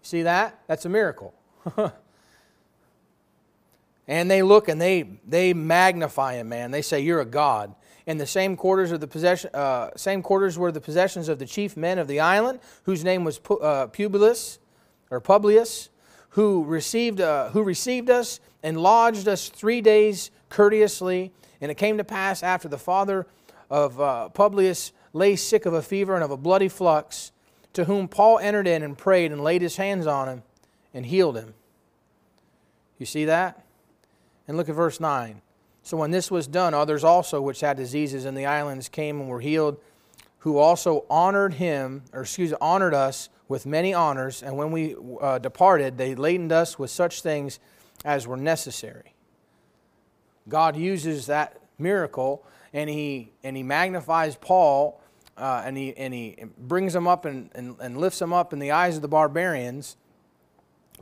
[0.00, 0.58] See that?
[0.66, 1.34] That's a miracle.
[4.08, 6.70] and they look and they, they magnify him, man.
[6.70, 7.74] They say, You're a god.
[8.06, 11.44] In the same quarters of the possession, uh, same quarters were the possessions of the
[11.44, 14.58] chief men of the island, whose name was uh, Publius
[15.10, 15.90] or Publius,
[16.30, 21.98] who received, uh, who received us and lodged us three days courteously and it came
[21.98, 23.26] to pass after the father
[23.68, 27.32] of uh, Publius lay sick of a fever and of a bloody flux,
[27.72, 30.42] to whom Paul entered in and prayed and laid his hands on him
[30.92, 31.54] and healed him.
[32.98, 33.64] You see that?
[34.48, 35.40] And look at verse 9.
[35.82, 39.28] So when this was done, others also which had diseases in the islands came and
[39.28, 39.78] were healed,
[40.38, 44.42] who also honored him, or excuse, honored us with many honors.
[44.42, 47.60] And when we uh, departed, they ladened us with such things
[48.04, 49.14] as were necessary.
[50.48, 55.00] God uses that miracle, and he and he magnifies Paul,
[55.36, 58.58] uh, and he and he brings him up and, and, and lifts him up in
[58.58, 59.96] the eyes of the barbarians,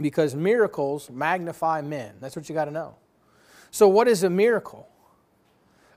[0.00, 2.14] because miracles magnify men.
[2.20, 2.96] That's what you got to know.
[3.70, 4.88] So, what is a miracle?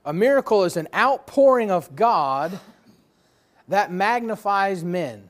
[0.04, 2.58] A miracle is an outpouring of God
[3.68, 5.28] that magnifies men.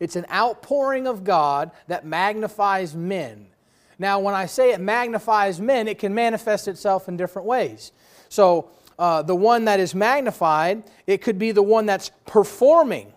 [0.00, 3.46] It's an outpouring of God that magnifies men.
[3.98, 7.92] Now, when I say it magnifies men, it can manifest itself in different ways.
[8.28, 13.12] So, uh, the one that is magnified, it could be the one that's performing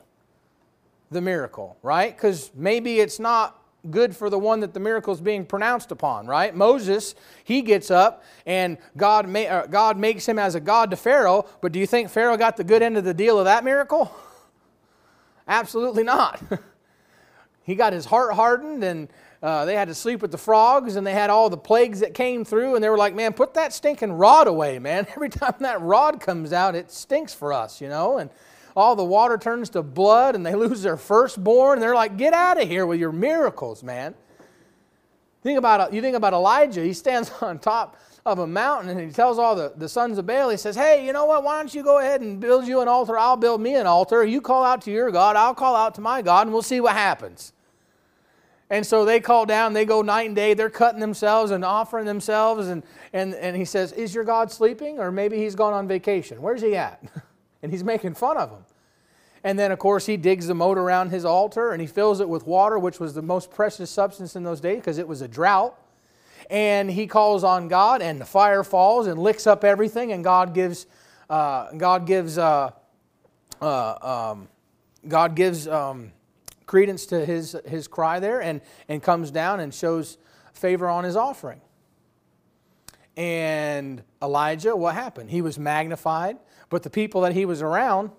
[1.12, 2.16] the miracle, right?
[2.16, 3.62] Because maybe it's not
[3.92, 6.54] good for the one that the miracle is being pronounced upon, right?
[6.56, 10.98] Moses, he gets up and God, ma- uh, God makes him as a God to
[10.98, 13.64] Pharaoh, but do you think Pharaoh got the good end of the deal of that
[13.64, 14.14] miracle?
[15.48, 16.42] Absolutely not.
[17.64, 19.08] he got his heart hardened and
[19.44, 22.14] uh, they had to sleep with the frogs and they had all the plagues that
[22.14, 25.54] came through and they were like man put that stinking rod away man every time
[25.60, 28.30] that rod comes out it stinks for us you know and
[28.78, 31.78] all the water turns to blood and they lose their firstborn.
[31.78, 34.14] And they're like, get out of here with your miracles, man.
[35.42, 36.84] Think about, you think about Elijah.
[36.84, 40.26] He stands on top of a mountain and he tells all the, the sons of
[40.26, 41.44] Baal, he says, hey, you know what?
[41.44, 43.18] Why don't you go ahead and build you an altar?
[43.18, 44.24] I'll build me an altar.
[44.24, 45.36] You call out to your God.
[45.36, 47.54] I'll call out to my God and we'll see what happens.
[48.70, 52.06] And so they call down, they go night and day, they're cutting themselves and offering
[52.06, 52.68] themselves.
[52.68, 55.00] And, and, and he says, Is your God sleeping?
[55.00, 56.42] Or maybe he's gone on vacation.
[56.42, 57.02] Where's he at?
[57.64, 58.66] and he's making fun of them.
[59.44, 62.28] And then, of course, he digs the moat around his altar and he fills it
[62.28, 65.28] with water, which was the most precious substance in those days because it was a
[65.28, 65.80] drought.
[66.50, 70.14] And he calls on God, and the fire falls and licks up everything.
[70.14, 70.86] And God gives,
[71.30, 72.72] uh, God gives, uh,
[73.62, 74.48] uh, um,
[75.08, 76.14] God gives um,
[76.68, 80.20] credence to his his cry there, and and comes down and shows
[80.54, 81.62] favor on his offering.
[83.16, 85.32] And Elijah, what happened?
[85.32, 86.38] He was magnified.
[86.70, 88.12] But the people that he was around,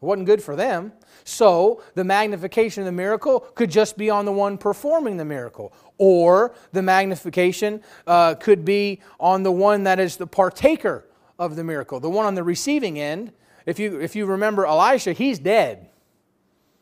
[0.00, 0.92] wasn't good for them.
[1.24, 5.72] So the magnification of the miracle could just be on the one performing the miracle.
[5.96, 11.04] Or the magnification uh, could be on the one that is the partaker
[11.38, 13.32] of the miracle, the one on the receiving end.
[13.66, 15.88] If you, if you remember Elisha, he's dead.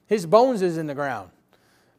[0.07, 1.31] His bones is in the ground.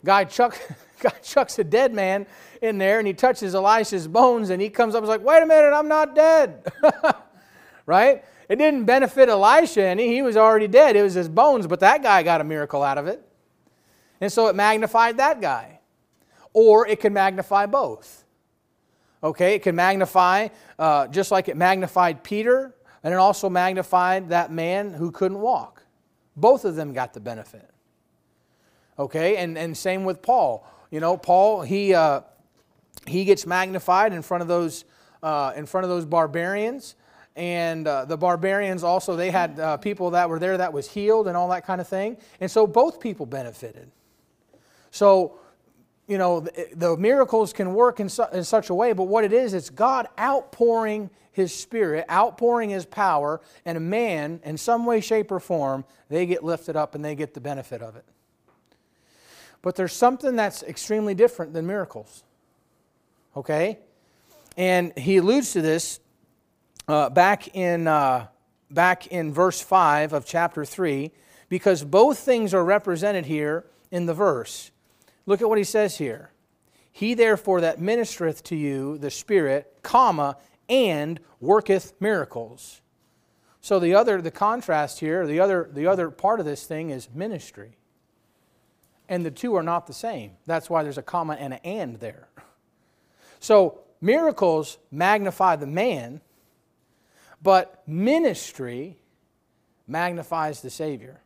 [0.04, 0.60] Guy, chuck,
[1.00, 2.26] guy chucks a dead man
[2.62, 5.44] in there and he touches Elisha's bones and he comes up and is like, wait
[5.44, 6.72] a minute, I'm not dead.
[7.86, 8.24] right?
[8.50, 10.08] It didn't benefit Elisha any.
[10.08, 10.96] He was already dead.
[10.96, 13.22] It was his bones, but that guy got a miracle out of it.
[14.22, 15.80] And so it magnified that guy.
[16.54, 18.24] Or it can magnify both.
[19.24, 20.48] Okay, it can magnify,
[20.80, 25.84] uh, just like it magnified Peter, and it also magnified that man who couldn't walk.
[26.36, 27.70] Both of them got the benefit.
[29.00, 30.68] Okay, and, and same with Paul.
[30.90, 32.22] You know, Paul, he, uh,
[33.06, 34.86] he gets magnified in front of those,
[35.22, 36.96] uh, in front of those barbarians.
[37.36, 41.28] And uh, the barbarians also they had uh, people that were there that was healed
[41.28, 42.18] and all that kind of thing.
[42.40, 43.92] And so both people benefited.
[44.90, 45.40] So
[46.08, 49.24] you know the, the miracles can work in, su- in such a way but what
[49.24, 54.86] it is it's god outpouring his spirit outpouring his power and a man in some
[54.86, 58.06] way shape or form they get lifted up and they get the benefit of it
[59.68, 62.24] but there's something that's extremely different than miracles
[63.36, 63.80] okay
[64.58, 66.00] and he alludes to this
[66.88, 68.28] uh, back, in, uh,
[68.72, 71.12] back in verse 5 of chapter 3
[71.48, 74.72] because both things are represented here in the verse.
[75.26, 76.32] Look at what he says here.
[76.92, 82.82] He therefore that ministereth to you the Spirit, comma, and worketh miracles.
[83.62, 87.08] So the other, the contrast here, the other, the other part of this thing is
[87.14, 87.77] ministry.
[89.10, 90.32] And the two are not the same.
[90.46, 92.28] That's why there's a comma and an and there.
[93.40, 96.22] So miracles magnify the man,
[97.42, 98.98] but ministry
[99.88, 101.22] magnifies the Savior.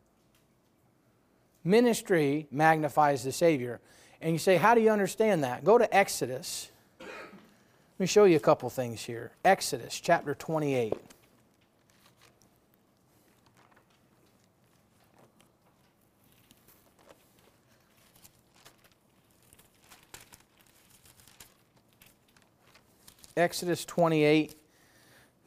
[1.64, 3.80] Ministry magnifies the Savior.
[4.22, 5.64] And you say, how do you understand that?
[5.64, 6.70] Go to Exodus.
[7.00, 7.10] Let
[8.00, 9.32] me show you a couple things here.
[9.44, 10.94] Exodus chapter 28.
[23.38, 24.56] Exodus 28.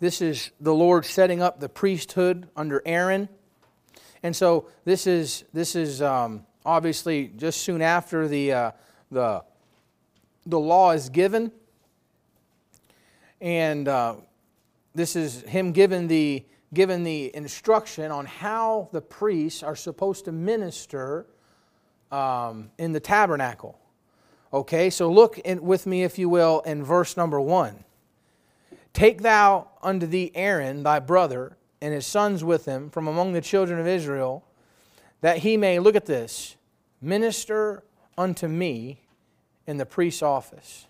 [0.01, 3.28] This is the Lord setting up the priesthood under Aaron.
[4.22, 8.70] And so this is, this is um, obviously just soon after the, uh,
[9.11, 9.45] the,
[10.47, 11.53] the law is given.
[13.41, 14.16] And uh,
[14.95, 20.32] this is him given the, given the instruction on how the priests are supposed to
[20.32, 21.26] minister
[22.11, 23.78] um, in the tabernacle.
[24.55, 27.83] Okay, so look in, with me, if you will, in verse number one.
[28.93, 33.41] Take thou unto thee Aaron thy brother and his sons with him from among the
[33.41, 34.45] children of Israel,
[35.23, 36.55] that he may, look at this,
[37.03, 37.83] minister
[38.17, 39.01] unto me
[39.67, 40.87] in the priest's office.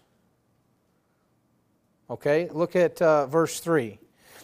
[2.11, 3.99] Okay, look at uh, verse 3.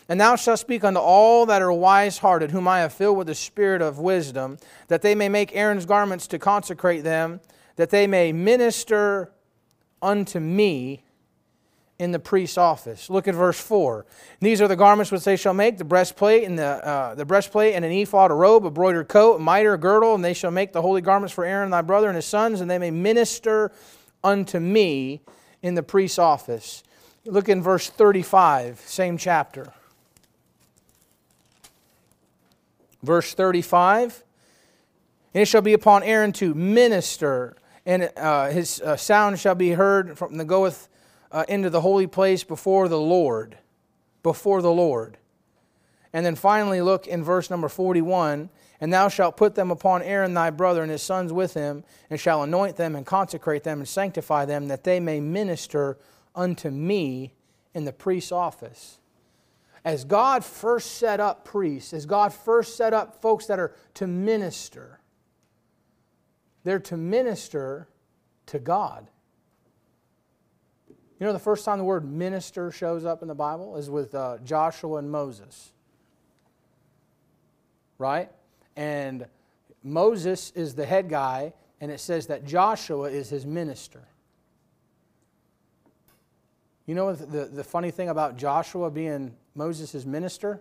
[0.08, 3.26] And thou shalt speak unto all that are wise hearted, whom I have filled with
[3.26, 4.56] the spirit of wisdom,
[4.88, 7.40] that they may make Aaron's garments to consecrate them,
[7.76, 9.32] that they may minister
[10.02, 11.04] unto me
[11.98, 13.10] in the priest's office.
[13.10, 14.06] Look at verse 4.
[14.40, 17.74] These are the garments which they shall make the breastplate, and the, uh, the breastplate,
[17.74, 20.50] and an ephod, a robe, a broidered coat, a mitre, a girdle, and they shall
[20.50, 23.70] make the holy garments for Aaron thy brother and his sons, and they may minister
[24.24, 25.20] unto me
[25.62, 26.82] in the priest's office.
[27.26, 29.72] Look in verse 35, same chapter.
[33.02, 34.22] Verse 35
[35.34, 37.56] And it shall be upon Aaron to minister,
[37.86, 40.88] and uh, his uh, sound shall be heard from the goeth
[41.32, 43.58] uh, into the holy place before the Lord.
[44.22, 45.16] Before the Lord.
[46.12, 48.50] And then finally, look in verse number 41
[48.80, 52.18] And thou shalt put them upon Aaron thy brother and his sons with him, and
[52.18, 55.98] shall anoint them and consecrate them and sanctify them, that they may minister
[56.34, 57.32] unto me
[57.74, 58.98] in the priest's office.
[59.84, 64.06] As God first set up priests, as God first set up folks that are to
[64.06, 64.99] minister,
[66.64, 67.88] they're to minister
[68.46, 69.08] to God.
[71.18, 74.14] You know, the first time the word minister shows up in the Bible is with
[74.14, 75.72] uh, Joshua and Moses.
[77.98, 78.30] Right?
[78.74, 79.26] And
[79.82, 84.08] Moses is the head guy, and it says that Joshua is his minister.
[86.86, 90.60] You know the, the funny thing about Joshua being Moses' minister?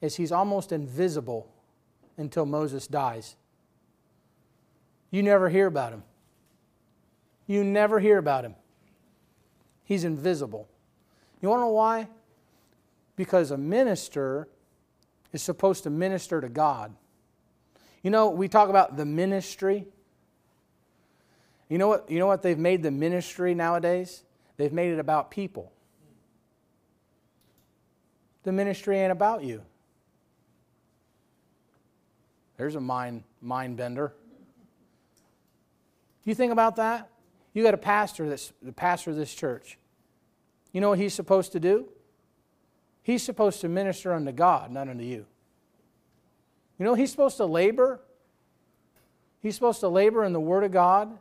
[0.00, 1.50] Is he's almost invisible
[2.16, 3.36] until Moses dies.
[5.10, 6.02] You never hear about him.
[7.46, 8.54] You never hear about him.
[9.84, 10.68] He's invisible.
[11.40, 12.08] You want to know why?
[13.16, 14.48] Because a minister
[15.32, 16.94] is supposed to minister to God.
[18.02, 19.86] You know, we talk about the ministry.
[21.68, 24.24] You know what, you know what they've made the ministry nowadays?
[24.56, 25.72] They've made it about people.
[28.42, 29.62] The ministry ain't about you.
[32.56, 34.14] There's a mind, mind bender.
[36.28, 37.08] You think about that?
[37.54, 39.78] You got a pastor that's the pastor of this church.
[40.72, 41.88] You know what he's supposed to do?
[43.02, 45.24] He's supposed to minister unto God, not unto you.
[46.78, 48.00] You know he's supposed to labor?
[49.40, 51.16] He's supposed to labor in the Word of God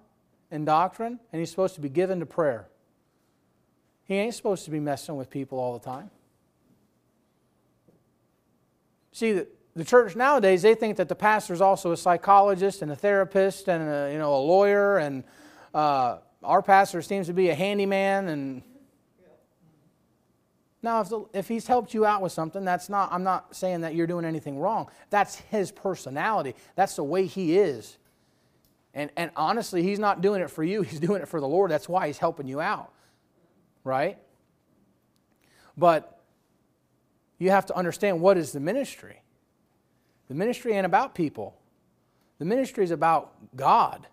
[0.52, 2.68] and doctrine, and he's supposed to be given to prayer.
[4.04, 6.10] He ain't supposed to be messing with people all the time.
[9.14, 9.48] See, the,
[9.78, 13.70] the church nowadays, they think that the pastor is also a psychologist and a therapist
[13.70, 15.24] and a, you know, a lawyer, and
[15.72, 18.28] uh, our pastor seems to be a handyman.
[18.28, 18.64] And
[20.82, 23.82] now, if, the, if he's helped you out with something, that's not, I'm not saying
[23.82, 24.90] that you're doing anything wrong.
[25.12, 28.00] That's his personality, that's the way he is.
[28.96, 31.70] And, and honestly, he's not doing it for you, he's doing it for the Lord.
[31.70, 32.92] That's why he's helping you out,
[33.84, 34.18] right?
[35.78, 36.20] But
[37.38, 39.22] you have to understand what is the ministry.
[40.28, 41.58] The ministry ain't about people.
[42.40, 44.08] The ministry is about God.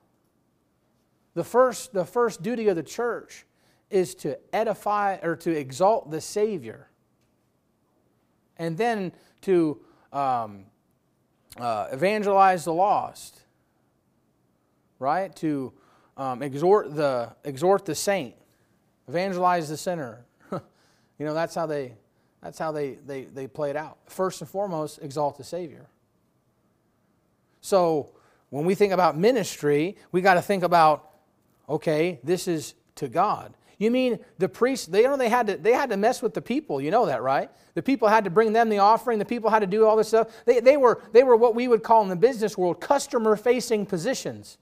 [1.35, 3.45] The first, the first duty of the church
[3.91, 6.89] is to edify or to exalt the Savior,
[8.57, 9.13] and then
[9.43, 9.81] to
[10.13, 10.65] um,
[11.59, 13.41] uh, evangelize the lost,
[14.99, 15.35] right?
[15.37, 15.73] To
[16.17, 18.35] um, exhort the exhort the saint,
[19.09, 20.25] evangelize the sinner.
[20.53, 20.61] you
[21.27, 21.95] know that's how they
[22.43, 23.99] that's how they, they they play it out.
[24.07, 25.89] First and foremost, exalt the Savior.
[27.65, 28.11] So
[28.51, 31.13] when we think about ministry, we got to think about
[31.67, 33.55] Okay, this is to God.
[33.79, 36.35] You mean the priests, they you know they had to they had to mess with
[36.35, 37.51] the people, you know that, right?
[37.73, 40.09] The people had to bring them the offering, the people had to do all this
[40.09, 40.29] stuff.
[40.45, 43.87] They, they were they were what we would call in the business world customer facing
[43.87, 44.59] positions.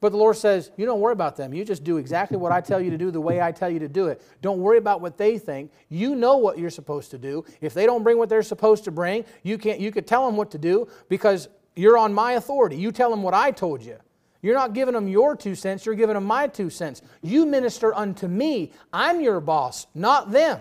[0.00, 1.52] But the Lord says, You don't worry about them.
[1.54, 3.78] You just do exactly what I tell you to do the way I tell you
[3.80, 4.22] to do it.
[4.42, 5.70] Don't worry about what they think.
[5.88, 7.44] You know what you're supposed to do.
[7.60, 10.36] If they don't bring what they're supposed to bring, you can't you could tell them
[10.36, 11.48] what to do because
[11.80, 12.76] you're on my authority.
[12.76, 13.96] You tell them what I told you.
[14.42, 17.02] You're not giving them your two cents, you're giving them my two cents.
[17.22, 18.72] You minister unto me.
[18.92, 20.60] I'm your boss, not them.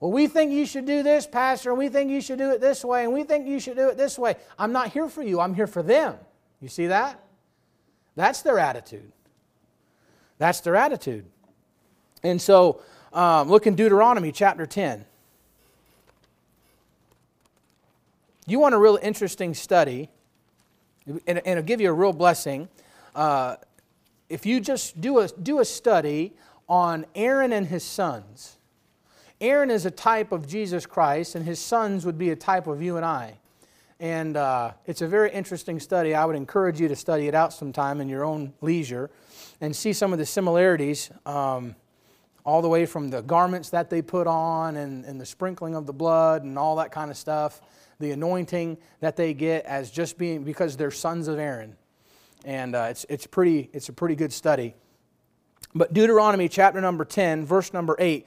[0.00, 2.60] Well, we think you should do this, Pastor, and we think you should do it
[2.60, 4.36] this way, and we think you should do it this way.
[4.58, 6.16] I'm not here for you, I'm here for them.
[6.60, 7.22] You see that?
[8.16, 9.12] That's their attitude.
[10.38, 11.24] That's their attitude.
[12.22, 12.80] And so,
[13.14, 15.06] Um, look in Deuteronomy chapter 10.
[18.46, 20.10] You want a real interesting study,
[21.06, 22.68] and, and it'll give you a real blessing.
[23.14, 23.56] Uh,
[24.28, 26.34] if you just do a, do a study
[26.68, 28.56] on Aaron and his sons.
[29.40, 32.82] Aaron is a type of Jesus Christ, and his sons would be a type of
[32.82, 33.38] you and I.
[33.98, 36.14] And uh, it's a very interesting study.
[36.14, 39.10] I would encourage you to study it out sometime in your own leisure
[39.60, 41.74] and see some of the similarities, um,
[42.44, 45.86] all the way from the garments that they put on and, and the sprinkling of
[45.86, 47.62] the blood and all that kind of stuff,
[48.04, 51.76] the anointing that they get as just being because they're sons of Aaron.
[52.44, 54.74] And uh, it's, it's, pretty, it's a pretty good study.
[55.74, 58.26] But Deuteronomy chapter number 10, verse number 8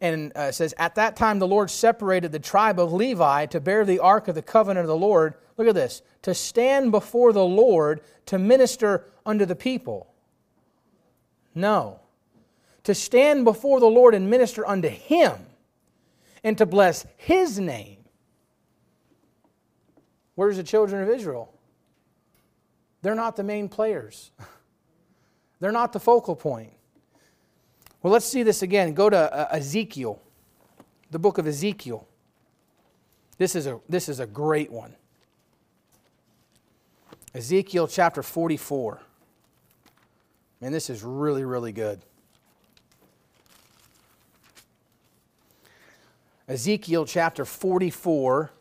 [0.00, 3.84] and uh, says, At that time the Lord separated the tribe of Levi to bear
[3.84, 5.34] the ark of the covenant of the Lord.
[5.56, 10.12] Look at this to stand before the Lord to minister unto the people.
[11.54, 12.00] No.
[12.84, 15.34] To stand before the Lord and minister unto him
[16.44, 17.97] and to bless his name.
[20.38, 21.52] Where's the children of Israel?
[23.02, 24.30] They're not the main players.
[25.58, 26.70] They're not the focal point.
[28.00, 28.94] Well, let's see this again.
[28.94, 30.22] Go to uh, Ezekiel,
[31.10, 32.06] the book of Ezekiel.
[33.36, 34.94] This is a, this is a great one.
[37.34, 39.00] Ezekiel chapter 44.
[40.60, 42.00] Man, this is really, really good.
[46.46, 48.52] Ezekiel chapter 44.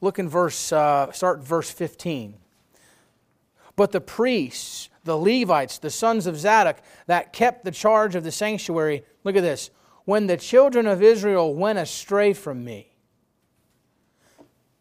[0.00, 2.34] Look in verse, uh, start verse 15.
[3.76, 8.32] But the priests the Levites, the sons of Zadok, that kept the charge of the
[8.32, 9.04] sanctuary.
[9.24, 9.70] Look at this.
[10.04, 12.88] When the children of Israel went astray from me.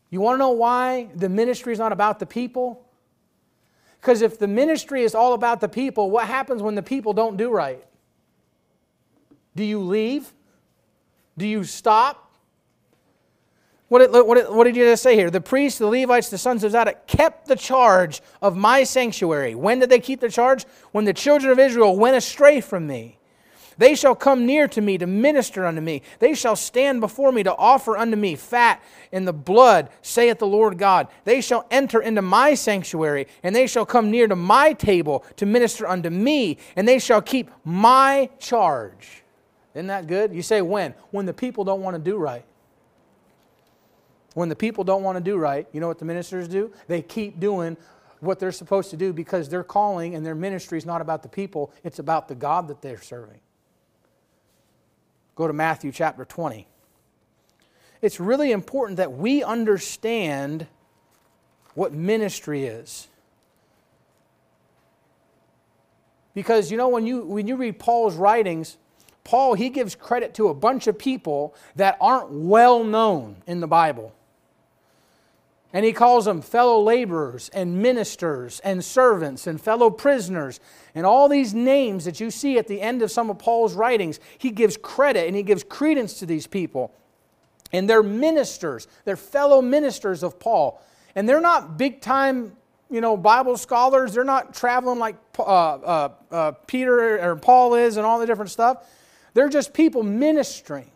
[0.10, 2.86] You want to know why the ministry is not about the people?
[4.02, 7.38] Because if the ministry is all about the people, what happens when the people don't
[7.38, 7.84] do right?
[9.56, 10.34] Do you leave?
[11.38, 12.29] Do you stop?
[13.90, 15.32] What did, what, did, what did you say here?
[15.32, 19.56] The priests, the Levites, the sons of Zadok kept the charge of my sanctuary.
[19.56, 20.66] When did they keep the charge?
[20.92, 23.18] When the children of Israel went astray from me.
[23.80, 26.02] They shall come near to me to minister unto me.
[26.20, 30.46] They shall stand before me to offer unto me fat in the blood, saith the
[30.46, 31.08] Lord God.
[31.24, 35.46] They shall enter into my sanctuary, and they shall come near to my table to
[35.46, 39.24] minister unto me, and they shall keep my charge.
[39.74, 40.34] Isn't that good?
[40.34, 40.94] You say when?
[41.12, 42.44] When the people don't want to do right.
[44.40, 46.72] When the people don't want to do right, you know what the ministers do?
[46.88, 47.76] They keep doing
[48.22, 51.28] what they're supposed to do because their calling and their ministry is not about the
[51.28, 53.42] people, it's about the God that they're serving.
[55.36, 56.70] Go to Matthew chapter 20.
[58.02, 60.68] It's really important that we understand
[61.74, 63.10] what ministry is.
[66.34, 68.78] Because you know when you when you read Paul's writings,
[69.26, 73.68] Paul he gives credit to a bunch of people that aren't well known in the
[73.68, 74.16] Bible.
[75.72, 80.60] And he calls them fellow laborers and ministers and servants and fellow prisoners.
[80.96, 84.20] And all these names that you see at the end of some of Paul's writings,
[84.40, 86.92] he gives credit and he gives credence to these people.
[87.72, 90.82] And they're ministers, they're fellow ministers of Paul.
[91.14, 92.56] And they're not big time,
[92.90, 94.14] you know, Bible scholars.
[94.14, 98.50] They're not traveling like uh, uh, uh, Peter or Paul is and all the different
[98.50, 98.88] stuff.
[99.36, 100.90] They're just people ministering.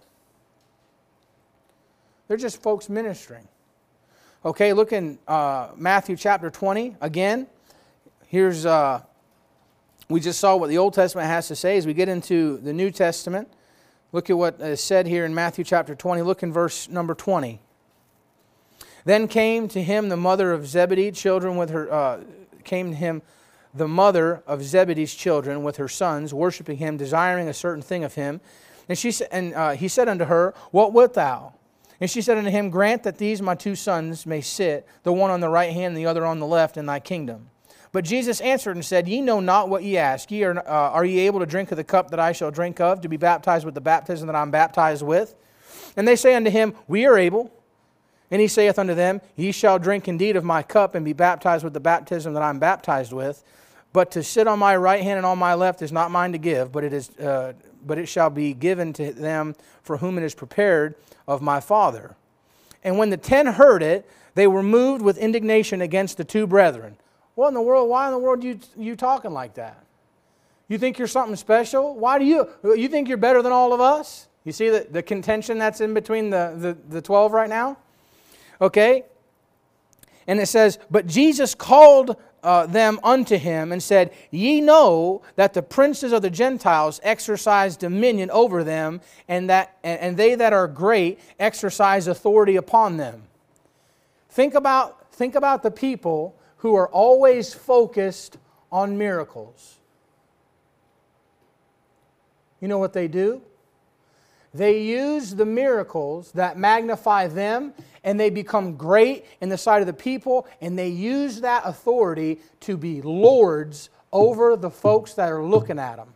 [2.27, 3.47] They're just folks ministering.
[4.45, 7.47] Okay, look in uh, Matthew chapter 20 again.
[8.27, 9.01] Here's, uh,
[10.09, 12.73] we just saw what the Old Testament has to say as we get into the
[12.73, 13.47] New Testament.
[14.11, 16.23] Look at what is said here in Matthew chapter 20.
[16.23, 17.61] Look in verse number 20.
[19.05, 22.19] Then came to him the mother of Zebedee, children with her, uh,
[22.65, 23.21] came to him
[23.73, 28.15] the mother of Zebedee's children with her sons, worshiping him, desiring a certain thing of
[28.15, 28.41] him.
[28.89, 31.53] And, she, and uh, he said unto her, What wilt thou?
[32.03, 35.31] And she said unto him, Grant that these my two sons may sit, the one
[35.31, 37.49] on the right hand and the other on the left, in thy kingdom.
[37.93, 40.29] But Jesus answered and said, Ye know not what ye ask.
[40.29, 42.81] Ye are, uh, are ye able to drink of the cup that I shall drink
[42.81, 45.33] of, to be baptized with the baptism that I am baptized with?
[45.95, 47.49] And they say unto him, We are able.
[48.29, 51.63] And he saith unto them, Ye shall drink indeed of my cup, and be baptized
[51.63, 53.45] with the baptism that I am baptized with.
[53.93, 56.37] But to sit on my right hand and on my left is not mine to
[56.37, 57.53] give, but it is uh,
[57.85, 60.95] but it shall be given to them for whom it is prepared
[61.27, 62.15] of my Father.
[62.83, 66.97] And when the ten heard it, they were moved with indignation against the two brethren.
[67.35, 67.89] What in the world?
[67.89, 69.83] Why in the world are you, you talking like that?
[70.67, 71.95] You think you're something special?
[71.95, 72.49] Why do you?
[72.63, 74.27] You think you're better than all of us?
[74.43, 77.77] You see the, the contention that's in between the, the, the 12 right now?
[78.59, 79.03] Okay?
[80.27, 85.53] And it says, But Jesus called uh, them unto him and said, Ye know that
[85.53, 90.67] the princes of the Gentiles exercise dominion over them, and, that, and they that are
[90.67, 93.23] great exercise authority upon them.
[94.29, 98.37] Think about, think about the people who are always focused
[98.71, 99.77] on miracles.
[102.59, 103.41] You know what they do?
[104.53, 107.73] They use the miracles that magnify them
[108.03, 112.39] and they become great in the sight of the people and they use that authority
[112.61, 116.13] to be lords over the folks that are looking at them.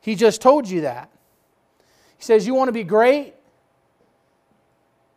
[0.00, 1.08] He just told you that.
[2.16, 3.34] He says, You want to be great?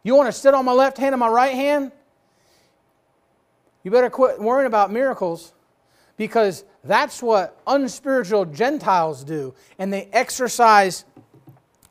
[0.04, 1.92] You want to sit on my left hand and my right hand?
[3.84, 5.54] You better quit worrying about miracles
[6.22, 9.56] because that's what unspiritual Gentiles do.
[9.80, 11.04] And they exercise,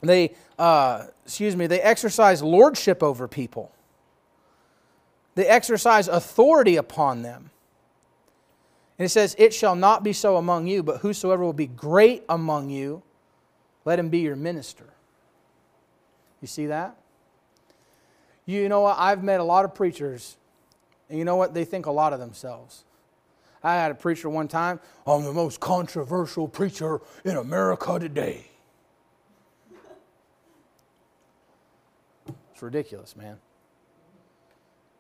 [0.03, 3.73] they, uh, excuse me, they exercise lordship over people.
[5.35, 7.51] They exercise authority upon them.
[9.01, 12.23] And it says, It shall not be so among you, but whosoever will be great
[12.29, 13.03] among you,
[13.85, 14.87] let him be your minister.
[16.41, 16.97] You see that?
[18.47, 18.97] You know what?
[18.97, 20.37] I've met a lot of preachers,
[21.09, 21.53] and you know what?
[21.53, 22.85] They think a lot of themselves.
[23.63, 28.47] I had a preacher one time, I'm the most controversial preacher in America today.
[32.53, 33.39] It's ridiculous, man.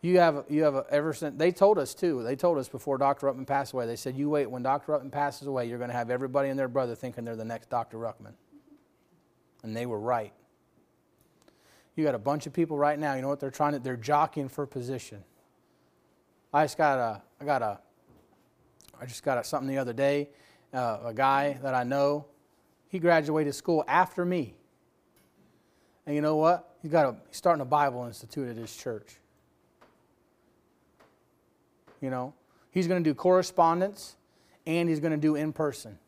[0.02, 2.96] You have, you have a, ever since, they told us too, they told us before
[2.96, 3.26] Dr.
[3.26, 4.92] Ruckman passed away, they said, you wait, when Dr.
[4.92, 7.68] Ruckman passes away, you're going to have everybody and their brother thinking they're the next
[7.68, 7.98] Dr.
[7.98, 8.32] Ruckman.
[9.62, 10.32] And they were right.
[11.96, 13.96] You got a bunch of people right now, you know what they're trying to, they're
[13.96, 15.22] jockeying for position.
[16.52, 17.78] I just got a, I got a,
[19.01, 20.28] I just got something the other day.
[20.72, 22.26] Uh, a guy that I know,
[22.88, 24.55] he graduated school after me.
[26.07, 26.76] And you know what?
[26.82, 29.16] He's got a, he's starting a Bible institute at his church.
[32.01, 32.34] You know,
[32.70, 34.16] he's going to do correspondence
[34.66, 35.98] and he's going to do in person.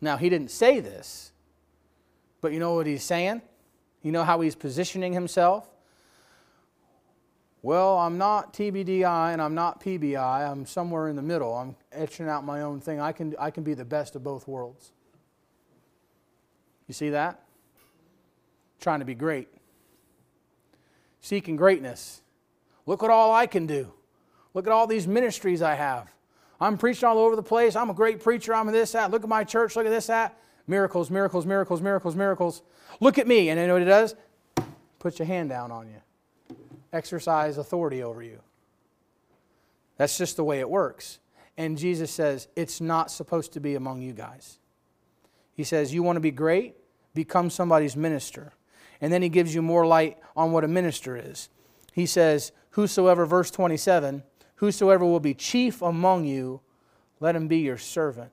[0.00, 1.32] Now, he didn't say this,
[2.40, 3.42] but you know what he's saying?
[4.02, 5.68] You know how he's positioning himself?
[7.62, 10.50] Well, I'm not TBDI and I'm not PBI.
[10.50, 11.54] I'm somewhere in the middle.
[11.54, 13.00] I'm etching out my own thing.
[13.00, 14.92] I can, I can be the best of both worlds.
[16.86, 17.42] You see that?
[18.80, 19.48] Trying to be great.
[21.20, 22.22] Seeking greatness.
[22.86, 23.92] Look at all I can do.
[24.54, 26.12] Look at all these ministries I have.
[26.60, 27.76] I'm preaching all over the place.
[27.76, 28.54] I'm a great preacher.
[28.54, 29.10] I'm this, that.
[29.10, 29.74] Look at my church.
[29.74, 30.38] Look at this, that.
[30.68, 32.62] Miracles, miracles, miracles, miracles, miracles.
[33.00, 33.48] Look at me.
[33.50, 34.14] And you know what it does?
[35.00, 36.00] Put your hand down on you
[36.92, 38.40] exercise authority over you.
[39.96, 41.18] That's just the way it works.
[41.56, 44.58] And Jesus says, it's not supposed to be among you guys.
[45.54, 46.76] He says, you want to be great?
[47.14, 48.52] Become somebody's minister.
[49.00, 51.48] And then he gives you more light on what a minister is.
[51.92, 54.22] He says, Whosoever, verse 27,
[54.56, 56.60] whosoever will be chief among you,
[57.18, 58.30] let him be your servant.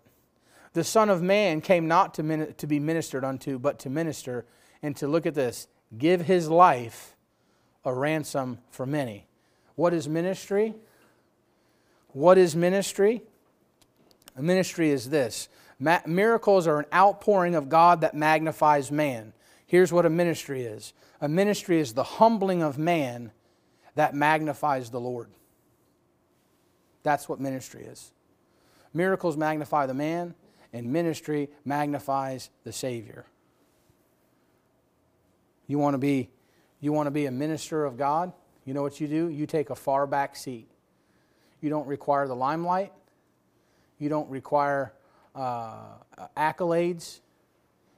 [0.73, 4.45] The Son of Man came not to, min- to be ministered unto, but to minister,
[4.83, 7.14] and to look at this, give his life
[7.85, 9.25] a ransom for many.
[9.75, 10.73] What is ministry?
[12.09, 13.21] What is ministry?
[14.35, 15.47] A ministry is this
[15.79, 19.33] Ma- miracles are an outpouring of God that magnifies man.
[19.67, 23.31] Here's what a ministry is a ministry is the humbling of man
[23.95, 25.29] that magnifies the Lord.
[27.03, 28.11] That's what ministry is.
[28.93, 30.33] Miracles magnify the man,
[30.73, 33.25] and ministry magnifies the Savior.
[35.67, 36.29] You want to be
[36.85, 38.31] you want to be a minister of God?
[38.63, 39.29] You know what you do?
[39.29, 40.67] You take a far back seat.
[41.59, 42.93] You don't require the limelight.
[43.97, 44.93] You don't require
[45.33, 45.95] uh,
[46.37, 47.19] accolades.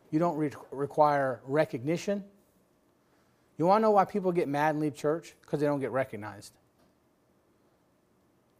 [0.09, 2.23] You don't re- require recognition.
[3.57, 5.35] You want to know why people get mad and leave church?
[5.41, 6.53] Because they don't get recognized.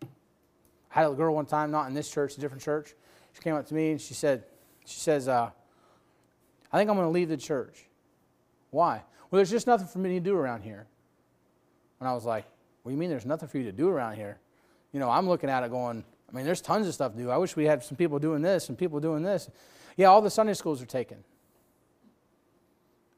[0.02, 0.08] I
[1.02, 2.96] had a girl one time, not in this church, a different church.
[3.34, 4.44] She came up to me and she said,
[4.86, 5.52] she says, uh,
[6.72, 7.86] I think I'm going to leave the church.
[8.72, 9.04] Why?
[9.30, 10.88] Well, there's just nothing for me to do around here.
[12.00, 12.46] And I was like,
[12.84, 14.40] What do you mean there's nothing for you to do around here?
[14.94, 17.30] You know, I'm looking at it going, I mean, there's tons of stuff to do.
[17.30, 19.50] I wish we had some people doing this and people doing this.
[19.96, 21.18] Yeah, all the Sunday schools are taken.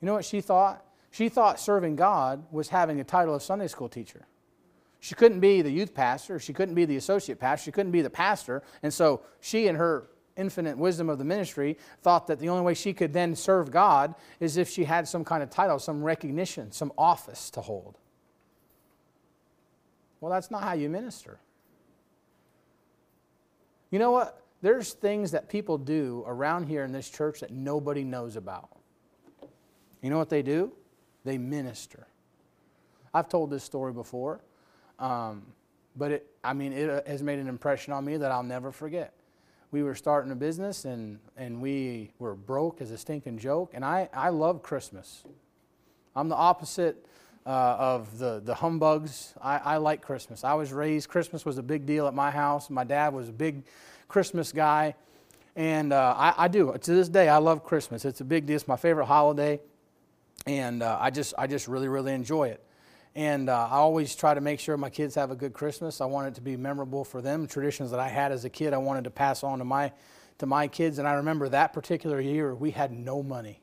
[0.01, 0.85] You know what she thought?
[1.11, 4.25] She thought serving God was having a title of Sunday school teacher.
[4.99, 6.39] She couldn't be the youth pastor.
[6.39, 7.65] She couldn't be the associate pastor.
[7.65, 8.63] She couldn't be the pastor.
[8.83, 10.07] And so she and her
[10.39, 14.15] infinite wisdom of the ministry, thought that the only way she could then serve God
[14.39, 17.97] is if she had some kind of title, some recognition, some office to hold.
[20.21, 21.39] Well, that's not how you minister.
[23.91, 24.41] You know what?
[24.61, 28.69] There's things that people do around here in this church that nobody knows about.
[30.01, 30.71] You know what they do?
[31.23, 32.07] They minister.
[33.13, 34.41] I've told this story before.
[34.99, 35.43] Um,
[35.95, 38.71] but it, I mean, it uh, has made an impression on me that I'll never
[38.71, 39.13] forget.
[39.71, 43.71] We were starting a business and, and we were broke as a stinking joke.
[43.73, 45.23] And I, I love Christmas.
[46.15, 47.05] I'm the opposite
[47.45, 49.33] uh, of the, the humbugs.
[49.41, 50.43] I, I like Christmas.
[50.43, 52.69] I was raised, Christmas was a big deal at my house.
[52.69, 53.63] My dad was a big
[54.07, 54.95] Christmas guy.
[55.55, 56.75] And uh, I, I, do.
[56.79, 58.05] To this day, I love Christmas.
[58.05, 58.55] It's a big deal.
[58.55, 59.59] It's my favorite holiday.
[60.47, 62.63] And uh, I, just, I just really, really enjoy it.
[63.15, 65.99] And uh, I always try to make sure my kids have a good Christmas.
[65.99, 67.47] I want it to be memorable for them.
[67.47, 69.91] Traditions that I had as a kid, I wanted to pass on to my,
[70.37, 70.99] to my kids.
[70.99, 73.61] And I remember that particular year, we had no money.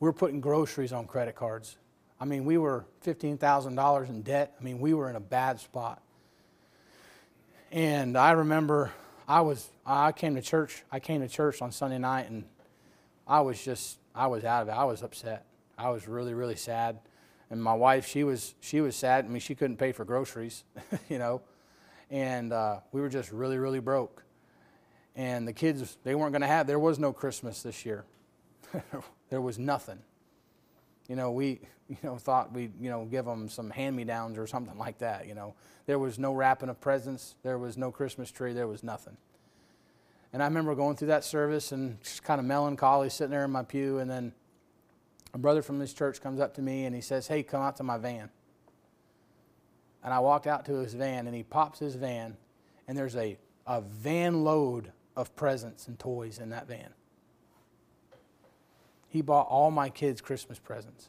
[0.00, 1.76] We were putting groceries on credit cards.
[2.20, 4.54] I mean, we were $15,000 in debt.
[4.58, 6.02] I mean, we were in a bad spot.
[7.70, 8.92] And I remember
[9.26, 10.82] I was I came to church.
[10.90, 12.44] I came to church on Sunday night and
[13.26, 14.72] I was just I was out of it.
[14.72, 15.46] I was upset.
[15.78, 16.98] I was really really sad
[17.52, 19.26] and my wife she was she was sad.
[19.26, 20.64] I mean she couldn't pay for groceries
[21.08, 21.42] you know?
[22.10, 24.24] And uh, we were just really really broke.
[25.14, 28.04] And the kids they weren't going to have there was no christmas this year.
[29.30, 29.98] There was nothing.
[31.08, 34.36] You know we you know thought we'd you know give them some hand me downs
[34.38, 35.54] or something like that you know?
[35.84, 37.36] There was no wrapping of presents.
[37.42, 38.54] There was no christmas tree.
[38.54, 39.16] There was nothing.
[40.32, 43.50] And i remember going through that service and just kind of melancholy sitting there in
[43.50, 43.98] my pew.
[43.98, 44.32] And then
[45.34, 47.76] a brother from this church comes up to me and he says, Hey, come out
[47.76, 48.30] to my van.
[50.04, 52.36] And I walked out to his van and he pops his van,
[52.88, 56.90] and there's a, a van load of presents and toys in that van.
[59.08, 61.08] He bought all my kids Christmas presents.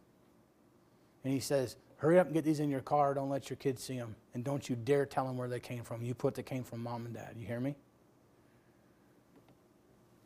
[1.23, 3.13] And he says, Hurry up and get these in your car.
[3.13, 4.17] Don't let your kids see them.
[4.33, 6.03] And don't you dare tell them where they came from.
[6.03, 7.35] You put they came from mom and dad.
[7.39, 7.75] You hear me?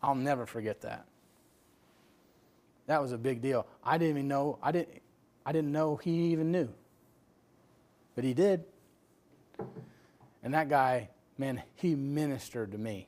[0.02, 1.06] I'll never forget that.
[2.88, 3.68] That was a big deal.
[3.84, 5.02] I didn't even know, I didn't,
[5.46, 6.70] I didn't know he even knew.
[8.16, 8.64] But he did.
[10.42, 13.08] And that guy, man, he ministered to me.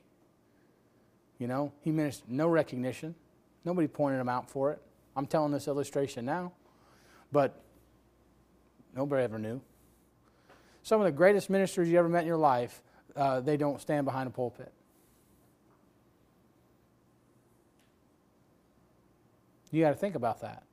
[1.38, 3.14] You know, he ministered, no recognition.
[3.64, 4.80] Nobody pointed him out for it.
[5.16, 6.52] I'm telling this illustration now,
[7.32, 7.60] but
[8.94, 9.60] nobody ever knew.
[10.82, 12.82] Some of the greatest ministers you ever met in your life,
[13.16, 14.72] uh, they don't stand behind a pulpit.
[19.70, 20.64] You got to think about that.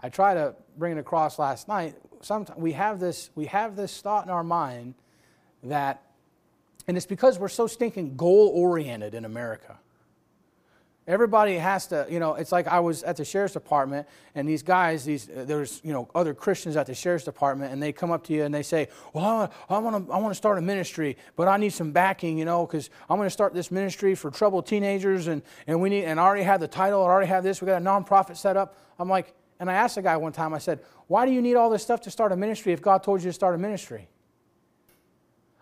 [0.00, 1.96] I try to bring it across last night.
[2.20, 4.94] Sometimes we have this we have this thought in our mind
[5.62, 6.02] that,
[6.86, 9.78] and it's because we're so stinking goal oriented in America.
[11.08, 14.62] Everybody has to, you know, it's like I was at the sheriff's department and these
[14.62, 18.10] guys, these uh, there's, you know, other Christians at the sheriff's department and they come
[18.10, 20.60] up to you and they say, "Well, I want to I want to start a
[20.60, 24.14] ministry, but I need some backing, you know, cuz I'm going to start this ministry
[24.14, 27.28] for troubled teenagers and and we need and I already have the title, I already
[27.28, 30.18] have this, we got a nonprofit set up." I'm like, and I asked the guy
[30.18, 32.74] one time, I said, "Why do you need all this stuff to start a ministry
[32.74, 34.08] if God told you to start a ministry?"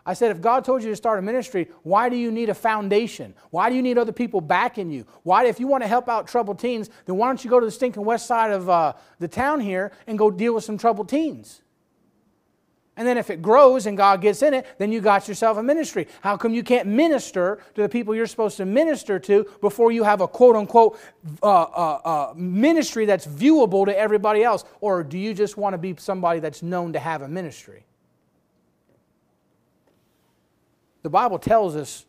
[0.07, 2.55] I said, if God told you to start a ministry, why do you need a
[2.55, 3.35] foundation?
[3.51, 5.05] Why do you need other people backing you?
[5.25, 7.67] Why, if you want to help out troubled teens, then why don't you go to
[7.67, 11.09] the stinking west side of uh, the town here and go deal with some troubled
[11.09, 11.61] teens?
[12.97, 15.63] And then if it grows and God gets in it, then you got yourself a
[15.63, 16.07] ministry.
[16.23, 20.03] How come you can't minister to the people you're supposed to minister to before you
[20.05, 20.99] have a quote unquote
[21.43, 24.65] uh, uh, uh, ministry that's viewable to everybody else?
[24.81, 27.85] Or do you just want to be somebody that's known to have a ministry?
[31.07, 32.05] The Bible tells us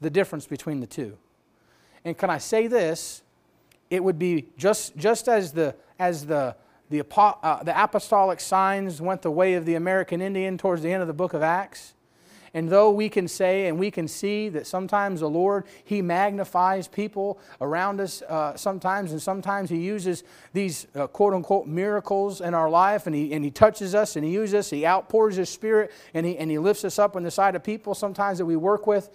[0.00, 1.18] the difference between the two.
[2.02, 3.22] And can I say this?
[3.90, 6.56] It would be just, just as the, as the,
[6.88, 11.02] the, uh, the apostolic signs went the way of the American Indian towards the end
[11.02, 11.92] of the book of Acts.
[12.58, 16.88] And though we can say and we can see that sometimes the Lord, He magnifies
[16.88, 22.54] people around us uh, sometimes, and sometimes He uses these uh, quote unquote miracles in
[22.54, 25.48] our life, and he, and he touches us and He uses us, He outpours His
[25.48, 28.46] Spirit, and he, and he lifts us up on the side of people sometimes that
[28.46, 29.08] we work with.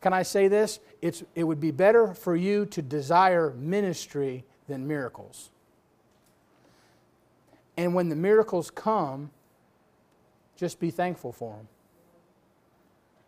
[0.00, 0.80] Can I say this?
[1.02, 5.50] It's, it would be better for you to desire ministry than miracles.
[7.76, 9.32] And when the miracles come,
[10.56, 11.68] just be thankful for them.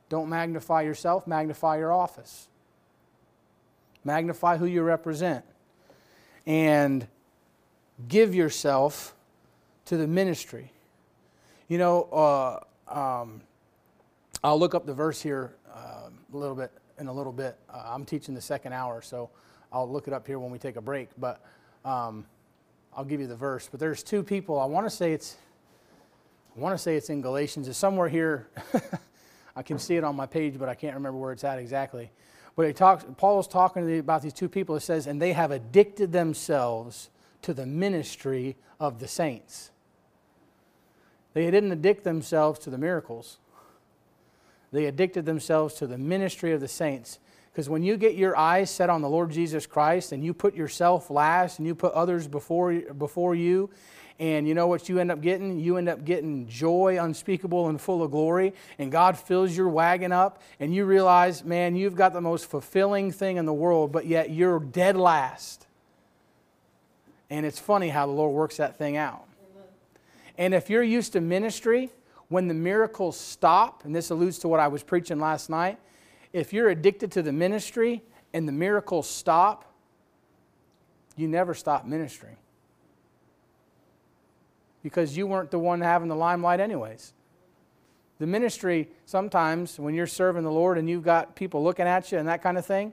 [0.08, 2.48] Don't magnify yourself, magnify your office.
[4.04, 5.44] Magnify who you represent.
[6.46, 7.06] And
[8.08, 9.14] give yourself
[9.86, 10.72] to the ministry.
[11.68, 12.60] You know, uh,
[12.94, 13.42] um,
[14.42, 17.56] I'll look up the verse here uh, a little bit in a little bit.
[17.68, 19.30] Uh, I'm teaching the second hour, so
[19.72, 21.08] I'll look it up here when we take a break.
[21.18, 21.42] But
[21.84, 22.24] um,
[22.96, 23.68] I'll give you the verse.
[23.70, 24.58] But there's two people.
[24.58, 25.36] I want to say it's.
[26.56, 27.68] I want to say it's in Galatians.
[27.68, 28.48] It's somewhere here.
[29.58, 32.12] I can see it on my page, but I can't remember where it's at exactly.
[32.54, 34.76] But he talks, Paul is talking about these two people.
[34.76, 37.10] It says, and they have addicted themselves
[37.42, 39.72] to the ministry of the saints.
[41.34, 43.38] They didn't addict themselves to the miracles.
[44.70, 47.18] They addicted themselves to the ministry of the saints.
[47.58, 50.54] Because when you get your eyes set on the Lord Jesus Christ and you put
[50.54, 53.68] yourself last and you put others before, before you,
[54.20, 55.58] and you know what you end up getting?
[55.58, 60.12] You end up getting joy unspeakable and full of glory, and God fills your wagon
[60.12, 64.06] up, and you realize, man, you've got the most fulfilling thing in the world, but
[64.06, 65.66] yet you're dead last.
[67.28, 69.24] And it's funny how the Lord works that thing out.
[70.36, 71.90] And if you're used to ministry,
[72.28, 75.80] when the miracles stop, and this alludes to what I was preaching last night,
[76.32, 78.02] if you're addicted to the ministry
[78.32, 79.64] and the miracles stop,
[81.16, 82.36] you never stop ministering.
[84.82, 87.12] Because you weren't the one having the limelight, anyways.
[88.18, 92.18] The ministry, sometimes when you're serving the Lord and you've got people looking at you
[92.18, 92.92] and that kind of thing,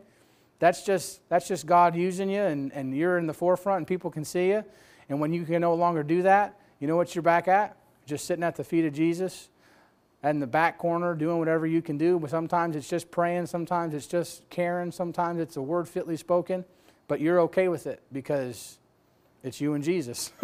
[0.60, 4.10] that's just, that's just God using you and, and you're in the forefront and people
[4.10, 4.64] can see you.
[5.10, 7.76] And when you can no longer do that, you know what you're back at?
[8.06, 9.50] Just sitting at the feet of Jesus
[10.30, 12.20] in the back corner doing whatever you can do.
[12.20, 16.66] But sometimes it's just praying, sometimes it's just caring, sometimes it's a word fitly spoken.
[17.08, 18.78] But you're okay with it because
[19.44, 20.32] it's you and Jesus.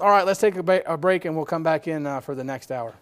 [0.00, 2.70] All right, let's take a break and we'll come back in uh, for the next
[2.70, 2.94] hour.